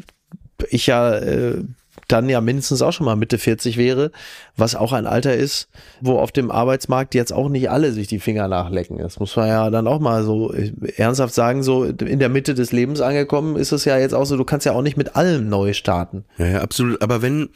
[0.69, 1.63] ich ja äh,
[2.07, 4.11] dann ja mindestens auch schon mal Mitte 40 wäre,
[4.55, 5.69] was auch ein Alter ist,
[6.01, 8.97] wo auf dem Arbeitsmarkt jetzt auch nicht alle sich die Finger nachlecken.
[8.97, 12.53] Das muss man ja dann auch mal so äh, ernsthaft sagen, so in der Mitte
[12.53, 15.15] des Lebens angekommen ist es ja jetzt auch so, du kannst ja auch nicht mit
[15.15, 16.25] allem neu starten.
[16.37, 17.01] Ja, ja, absolut.
[17.01, 17.49] Aber wenn,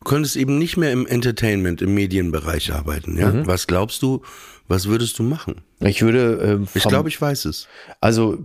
[0.00, 3.46] du könntest eben nicht mehr im Entertainment, im Medienbereich arbeiten, ja?
[3.46, 4.22] Was glaubst du,
[4.68, 5.62] was würdest du machen?
[5.80, 7.68] Ich würde, ähm, Ich glaube, ich weiß es.
[8.00, 8.38] also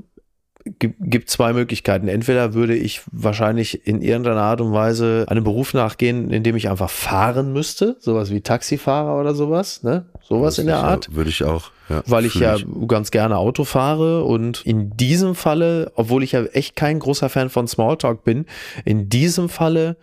[0.66, 2.07] gibt, zwei Möglichkeiten.
[2.07, 6.70] Entweder würde ich wahrscheinlich in irgendeiner Art und Weise einem Beruf nachgehen, in dem ich
[6.70, 10.05] einfach fahren müsste, sowas wie Taxifahrer oder sowas, ne?
[10.22, 11.16] Sowas in der Sicher, Art.
[11.16, 11.72] Würde ich auch.
[11.89, 12.57] Ja, Weil ich ja
[12.88, 17.49] ganz gerne Auto fahre und in diesem Falle, obwohl ich ja echt kein großer Fan
[17.49, 18.45] von Smalltalk bin,
[18.86, 19.97] in diesem Falle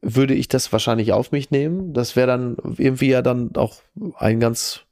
[0.00, 1.92] würde ich das wahrscheinlich auf mich nehmen.
[1.92, 3.76] Das wäre dann irgendwie ja dann auch
[4.16, 4.85] ein ganz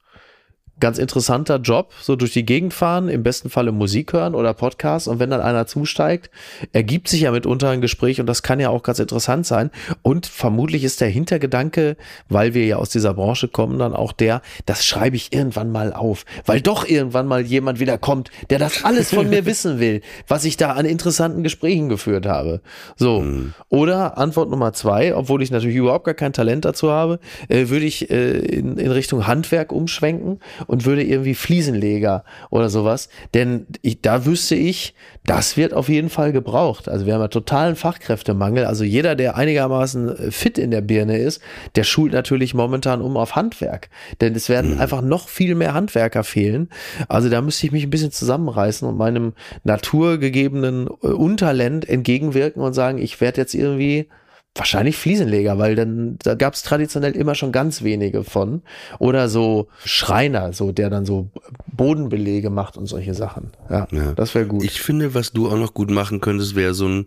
[0.81, 5.09] ganz interessanter Job, so durch die Gegend fahren, im besten Falle Musik hören oder Podcast
[5.09, 6.31] und wenn dann einer zusteigt,
[6.73, 9.71] ergibt sich ja mitunter ein Gespräch und das kann ja auch ganz interessant sein.
[10.03, 11.97] Und vermutlich ist der Hintergedanke,
[12.29, 15.93] weil wir ja aus dieser Branche kommen, dann auch der, das schreibe ich irgendwann mal
[15.93, 20.01] auf, weil doch irgendwann mal jemand wieder kommt, der das alles von mir wissen will,
[20.27, 22.61] was ich da an interessanten Gesprächen geführt habe.
[22.97, 23.25] So.
[23.69, 27.87] Oder Antwort Nummer zwei, obwohl ich natürlich überhaupt gar kein Talent dazu habe, äh, würde
[27.87, 33.09] ich äh, in, in Richtung Handwerk umschwenken und würde irgendwie Fliesenleger oder sowas.
[33.35, 34.95] Denn ich, da wüsste ich,
[35.27, 36.89] das wird auf jeden Fall gebraucht.
[36.89, 38.65] Also wir haben ja totalen Fachkräftemangel.
[38.65, 41.41] Also jeder, der einigermaßen äh, fit in der Birne ist,
[41.77, 43.89] der schult natürlich momentan um auf Handwerk.
[44.21, 46.69] Denn es werden einfach noch viel mehr Handwerker fehlen.
[47.09, 49.33] Also da müsste ich mich ein bisschen zusammenreißen und meinem
[49.65, 54.09] naturgegebenen äh, Untalent entgegenwirken und sagen, ich werde jetzt irgendwie
[54.57, 58.63] Wahrscheinlich Fliesenleger, weil dann da gab es traditionell immer schon ganz wenige von.
[59.01, 61.29] Oder so Schreiner, so der dann so
[61.73, 63.51] Bodenbelege macht und solche Sachen.
[63.69, 64.13] Ja, Ja.
[64.13, 64.63] das wäre gut.
[64.63, 67.07] Ich finde, was du auch noch gut machen könntest, wäre so ein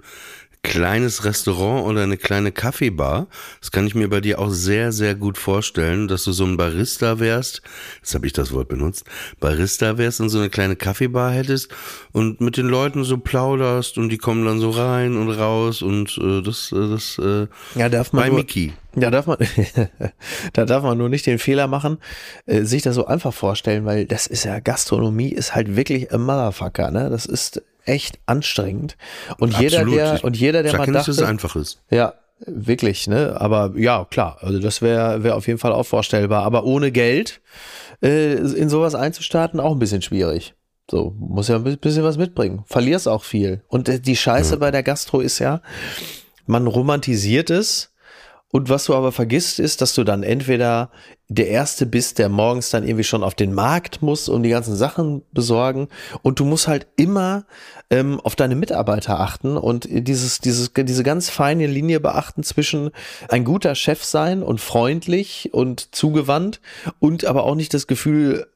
[0.63, 3.27] kleines Restaurant oder eine kleine Kaffeebar.
[3.61, 6.57] Das kann ich mir bei dir auch sehr, sehr gut vorstellen, dass du so ein
[6.57, 7.61] Barista wärst.
[7.97, 9.05] Jetzt habe ich das Wort benutzt.
[9.39, 11.73] Barista wärst und so eine kleine Kaffeebar hättest
[12.11, 16.17] und mit den Leuten so plauderst und die kommen dann so rein und raus und
[16.17, 17.47] äh, das, äh, das äh,
[17.79, 18.73] ja, darf man bei nur, Mickey.
[18.95, 19.37] Ja, darf man,
[20.53, 21.99] da darf man nur nicht den Fehler machen,
[22.45, 26.21] äh, sich das so einfach vorstellen, weil das ist ja, Gastronomie ist halt wirklich ein
[26.21, 27.09] Motherfucker, ne?
[27.09, 28.97] Das ist echt anstrengend.
[29.37, 29.97] Und jeder, Absolut.
[29.97, 31.81] der, und jeder, der Sag mal ja nicht, dass es dachte, einfach ist.
[31.89, 32.13] ja,
[32.45, 33.35] wirklich, ne?
[33.39, 36.43] Aber ja, klar, also das wäre wär auf jeden Fall auch vorstellbar.
[36.43, 37.41] Aber ohne Geld
[38.03, 40.53] äh, in sowas einzustarten, auch ein bisschen schwierig.
[40.89, 42.63] So, muss ja ein bisschen was mitbringen.
[42.65, 43.61] Verlierst auch viel.
[43.67, 45.61] Und äh, die Scheiße bei der Gastro ist ja,
[46.45, 47.91] man romantisiert es.
[48.49, 50.89] Und was du aber vergisst, ist, dass du dann entweder
[51.27, 54.75] der Erste bist, der morgens dann irgendwie schon auf den Markt muss und die ganzen
[54.75, 55.89] Sachen besorgen.
[56.21, 57.45] Und du musst halt immer
[57.89, 62.91] ähm, auf deine Mitarbeiter achten und dieses, dieses, diese ganz feine Linie beachten zwischen
[63.27, 66.61] ein guter Chef sein und freundlich und zugewandt
[66.99, 68.47] und aber auch nicht das Gefühl,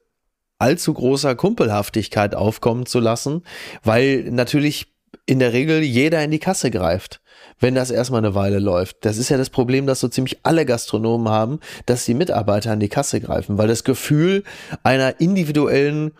[0.58, 3.42] allzu großer Kumpelhaftigkeit aufkommen zu lassen,
[3.82, 4.92] weil natürlich
[5.26, 7.20] in der Regel jeder in die Kasse greift,
[7.62, 8.98] wenn das erstmal eine Weile läuft.
[9.02, 12.80] Das ist ja das Problem, dass so ziemlich alle Gastronomen haben, dass die Mitarbeiter an
[12.80, 14.42] die Kasse greifen, weil das Gefühl
[14.82, 16.12] einer individuellen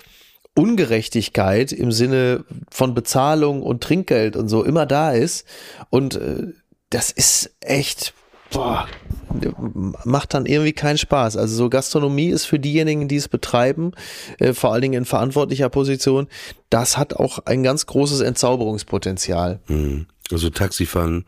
[0.54, 5.46] Ungerechtigkeit im Sinne von Bezahlung und Trinkgeld und so immer da ist.
[5.90, 6.52] Und äh,
[6.90, 8.14] das ist echt,
[8.50, 8.86] boah,
[10.04, 11.36] macht dann irgendwie keinen Spaß.
[11.36, 13.92] Also so Gastronomie ist für diejenigen, die es betreiben,
[14.38, 16.28] äh, vor allen Dingen in verantwortlicher Position,
[16.70, 19.60] das hat auch ein ganz großes Entzauberungspotenzial.
[19.68, 20.06] Mhm.
[20.32, 21.24] Also Taxifahren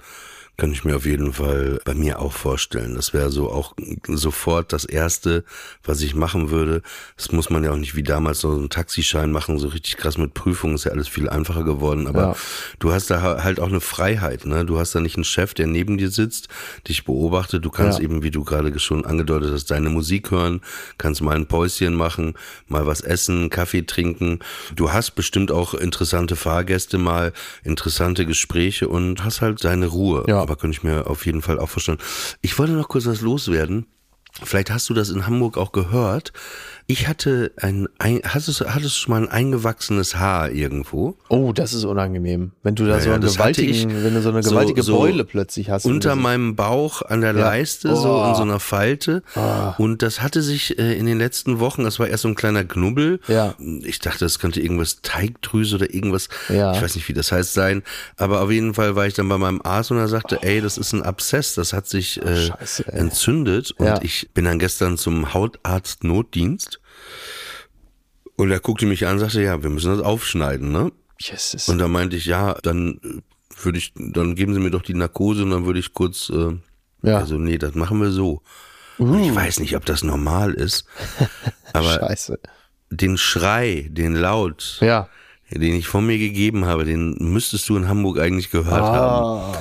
[0.56, 2.94] kann ich mir auf jeden Fall bei mir auch vorstellen.
[2.94, 3.74] Das wäre so auch
[4.06, 5.44] sofort das Erste,
[5.82, 6.82] was ich machen würde.
[7.16, 10.16] Das muss man ja auch nicht wie damals so einen Taxischein machen, so richtig krass
[10.16, 12.06] mit Prüfungen, ist ja alles viel einfacher geworden.
[12.06, 12.36] Aber Ja.
[12.78, 14.64] du hast da halt auch eine Freiheit, ne?
[14.64, 16.48] Du hast da nicht einen Chef, der neben dir sitzt,
[16.86, 17.64] dich beobachtet.
[17.64, 18.04] Du kannst Ja.
[18.04, 20.60] eben, wie du gerade schon angedeutet hast, deine Musik hören,
[20.98, 22.34] kannst mal ein Päuschen machen,
[22.68, 24.38] mal was essen, Kaffee trinken.
[24.76, 27.32] Du hast bestimmt auch interessante Fahrgäste mal,
[27.64, 30.24] interessante Gespräche und hast halt deine Ruhe.
[30.28, 30.43] Ja.
[30.44, 31.96] Aber könnte ich mir auf jeden Fall auch vorstellen.
[32.42, 33.86] Ich wollte noch kurz was loswerden.
[34.42, 36.34] Vielleicht hast du das in Hamburg auch gehört.
[36.86, 41.16] Ich hatte ein, ein hattest, du- hattest du schon mal ein eingewachsenes Haar irgendwo?
[41.30, 42.52] Oh, das ist unangenehm.
[42.62, 45.24] Wenn du da so Ja, einen gewaltigen, wenn du so eine so- gewaltige so Beule
[45.24, 45.86] plötzlich hast.
[45.86, 47.40] Unter meinem Bauch an der Ja.
[47.40, 48.28] Leiste, so Oh.
[48.28, 49.22] in so einer Falte.
[49.78, 52.64] Und das hatte sich äh, in den letzten Wochen, das war erst so ein kleiner
[52.64, 53.18] Knubbel.
[53.28, 53.54] Ja.
[53.82, 56.74] Ich dachte, das könnte irgendwas Teigdrüse oder irgendwas, Ja.
[56.74, 57.82] ich weiß nicht, wie das heißt, sein.
[58.18, 60.76] Aber auf jeden Fall war ich dann bei meinem Arzt und er sagte, ey, das
[60.76, 63.70] ist ein Abszess, das hat sich äh, Scheiße, entzündet.
[63.78, 64.02] Und Ja.
[64.02, 66.73] ich bin dann gestern zum Hautarzt-Notdienst.
[68.36, 70.90] Und er guckte mich an und sagte, ja, wir müssen das aufschneiden, ne?
[71.20, 71.68] Jesus.
[71.68, 74.94] Und da meinte ich, ja, dann äh, würde ich, dann geben Sie mir doch die
[74.94, 76.56] Narkose und dann würde ich kurz, äh,
[77.02, 77.18] Ja.
[77.18, 78.42] also nee, das machen wir so.
[78.98, 80.84] Und ich weiß nicht, ob das normal ist,
[81.72, 82.38] aber Scheiße.
[82.90, 85.08] den Schrei, den Laut, Ja.
[85.50, 89.56] den ich von mir gegeben habe, den müsstest du in Hamburg eigentlich gehört haben.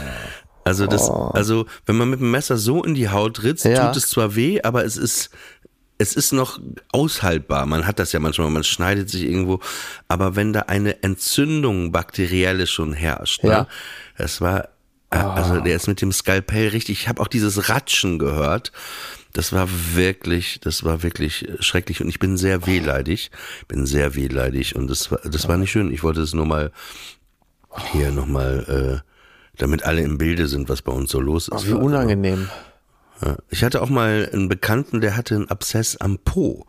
[0.65, 3.87] Also das, also wenn man mit dem Messer so in die Haut ritzt, Ja.
[3.87, 5.29] tut es zwar weh, aber es ist
[5.97, 6.59] es ist noch
[6.91, 7.65] aushaltbar.
[7.65, 9.59] Man hat das ja manchmal, man schneidet sich irgendwo.
[10.07, 13.61] Aber wenn da eine Entzündung bakterielle schon herrscht, Ja.
[13.61, 13.67] ne?
[14.17, 14.69] das war,
[15.11, 18.71] äh, also der ist mit dem Skalpell richtig, ich habe auch dieses Ratschen gehört.
[19.33, 23.31] Das war wirklich, das war wirklich schrecklich und ich bin sehr wehleidig,
[23.67, 25.91] bin sehr wehleidig und das war, das war nicht schön.
[25.91, 26.71] Ich wollte es nur mal
[27.91, 29.09] hier nochmal, äh,
[29.57, 31.67] damit alle im Bilde sind, was bei uns so los ist.
[31.67, 32.47] Wie unangenehm.
[32.51, 32.72] Ja.
[33.49, 36.65] Ich hatte auch mal einen Bekannten, der hatte einen Abszess am Po.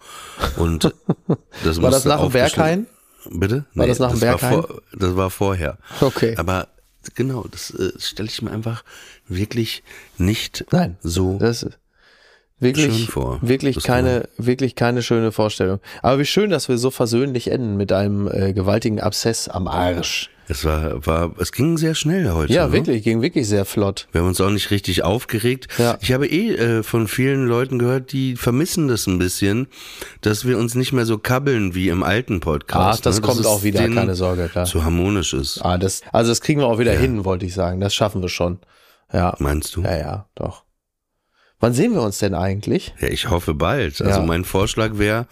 [0.57, 0.85] Und
[1.65, 2.87] das War das nach dem Berghain?
[3.31, 3.65] Bitte?
[3.75, 4.63] War das nach dem war Berghain?
[4.63, 5.79] vor, Das war vorher.
[6.01, 6.35] Okay.
[6.37, 6.69] Aber
[7.15, 8.85] genau, das äh, stelle ich mir einfach
[9.27, 9.83] wirklich
[10.19, 10.97] nicht Nein.
[11.03, 11.39] so.
[11.39, 11.79] Das ist
[12.61, 13.39] wirklich, Schön vor.
[13.43, 15.81] wirklich Das keine, wirklich keine schöne Vorstellung.
[16.03, 20.31] Aber wie schön, dass wir so versöhnlich enden mit einem äh, gewaltigen Abszess am Arsch.
[20.49, 22.53] Es war, war, es ging sehr schnell heute.
[22.53, 22.73] Ja, ne?
[22.73, 24.09] wirklich, ging wirklich sehr flott.
[24.13, 25.69] Wir haben uns auch nicht richtig aufgeregt.
[25.79, 25.97] Ja.
[26.01, 29.69] Ich habe eh äh, von vielen Leuten gehört, die vermissen das ein bisschen,
[30.21, 33.01] dass wir uns nicht mehr so kabbeln wie im alten Podcast.
[33.01, 33.27] Ach, das ne?
[33.27, 34.67] kommt es auch wieder, keine Sorge, klar.
[34.67, 35.61] Zu harmonisch ist.
[35.63, 37.81] Ah, das, also das kriegen wir auch wieder hin, wollte ich sagen.
[37.81, 38.59] Das schaffen wir schon.
[39.13, 39.35] Ja.
[39.39, 39.83] Meinst du?
[39.83, 40.65] Ja, ja, doch.
[41.61, 42.95] Wann sehen wir uns denn eigentlich?
[43.01, 44.03] Ja, ich hoffe bald.
[44.03, 44.27] Also Ja.
[44.27, 45.27] mein Vorschlag wäre,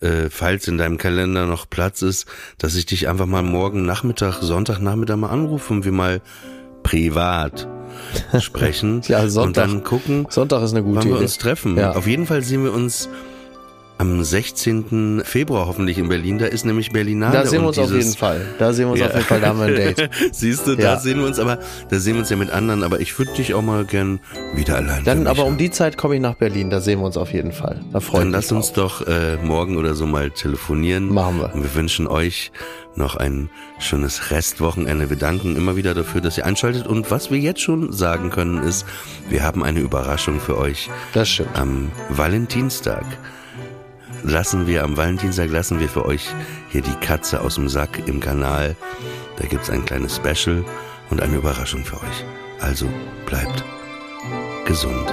[0.00, 2.26] äh, falls in deinem Kalender noch Platz ist,
[2.58, 6.20] dass ich dich einfach mal morgen Nachmittag, Sonntagnachmittag mal anrufe und wir mal
[6.82, 7.68] privat
[8.40, 9.64] sprechen Ja, Sonntag.
[9.66, 11.22] und dann gucken, Sonntag ist eine gute wann wir Idee.
[11.24, 11.76] uns treffen.
[11.76, 11.92] Ja.
[11.92, 13.08] Auf jeden Fall sehen wir uns
[13.96, 15.22] am 16.
[15.24, 16.38] Februar hoffentlich in Berlin.
[16.38, 17.32] Da ist nämlich Berlinale.
[17.32, 18.40] Da sehen wir uns auf jeden Fall.
[18.58, 19.06] Da sehen wir uns Ja.
[19.06, 20.10] auf jeden Fall, da haben wir ein Date.
[20.32, 20.76] Siehst du, Ja.
[20.94, 21.58] da sehen wir uns, aber
[21.90, 22.82] da sehen wir uns ja mit anderen.
[22.82, 24.18] Aber ich würde dich auch mal gern
[24.54, 25.04] wieder allein.
[25.04, 25.58] Dann aber um haben.
[25.58, 27.80] die Zeit komme ich nach Berlin, da sehen wir uns auf jeden Fall.
[27.92, 29.02] Da freue Dann lass uns drauf.
[29.04, 31.12] doch äh, morgen oder so mal telefonieren.
[31.12, 31.54] Machen wir.
[31.54, 32.50] Und wir wünschen euch
[32.96, 35.08] noch ein schönes Restwochenende.
[35.10, 36.86] Wir danken immer wieder dafür, dass ihr einschaltet.
[36.86, 38.86] Und was wir jetzt schon sagen können, ist,
[39.28, 40.90] wir haben eine Überraschung für euch.
[41.12, 41.50] Das stimmt.
[41.54, 43.04] Am Valentinstag
[44.24, 46.26] lassen wir, am Valentinstag lassen wir für euch
[46.70, 48.76] hier die Katze aus dem Sack im Kanal.
[49.36, 50.64] Da gibt's ein kleines Special
[51.10, 52.24] und eine Überraschung für euch.
[52.60, 52.88] Also
[53.26, 53.62] bleibt
[54.64, 55.12] gesund.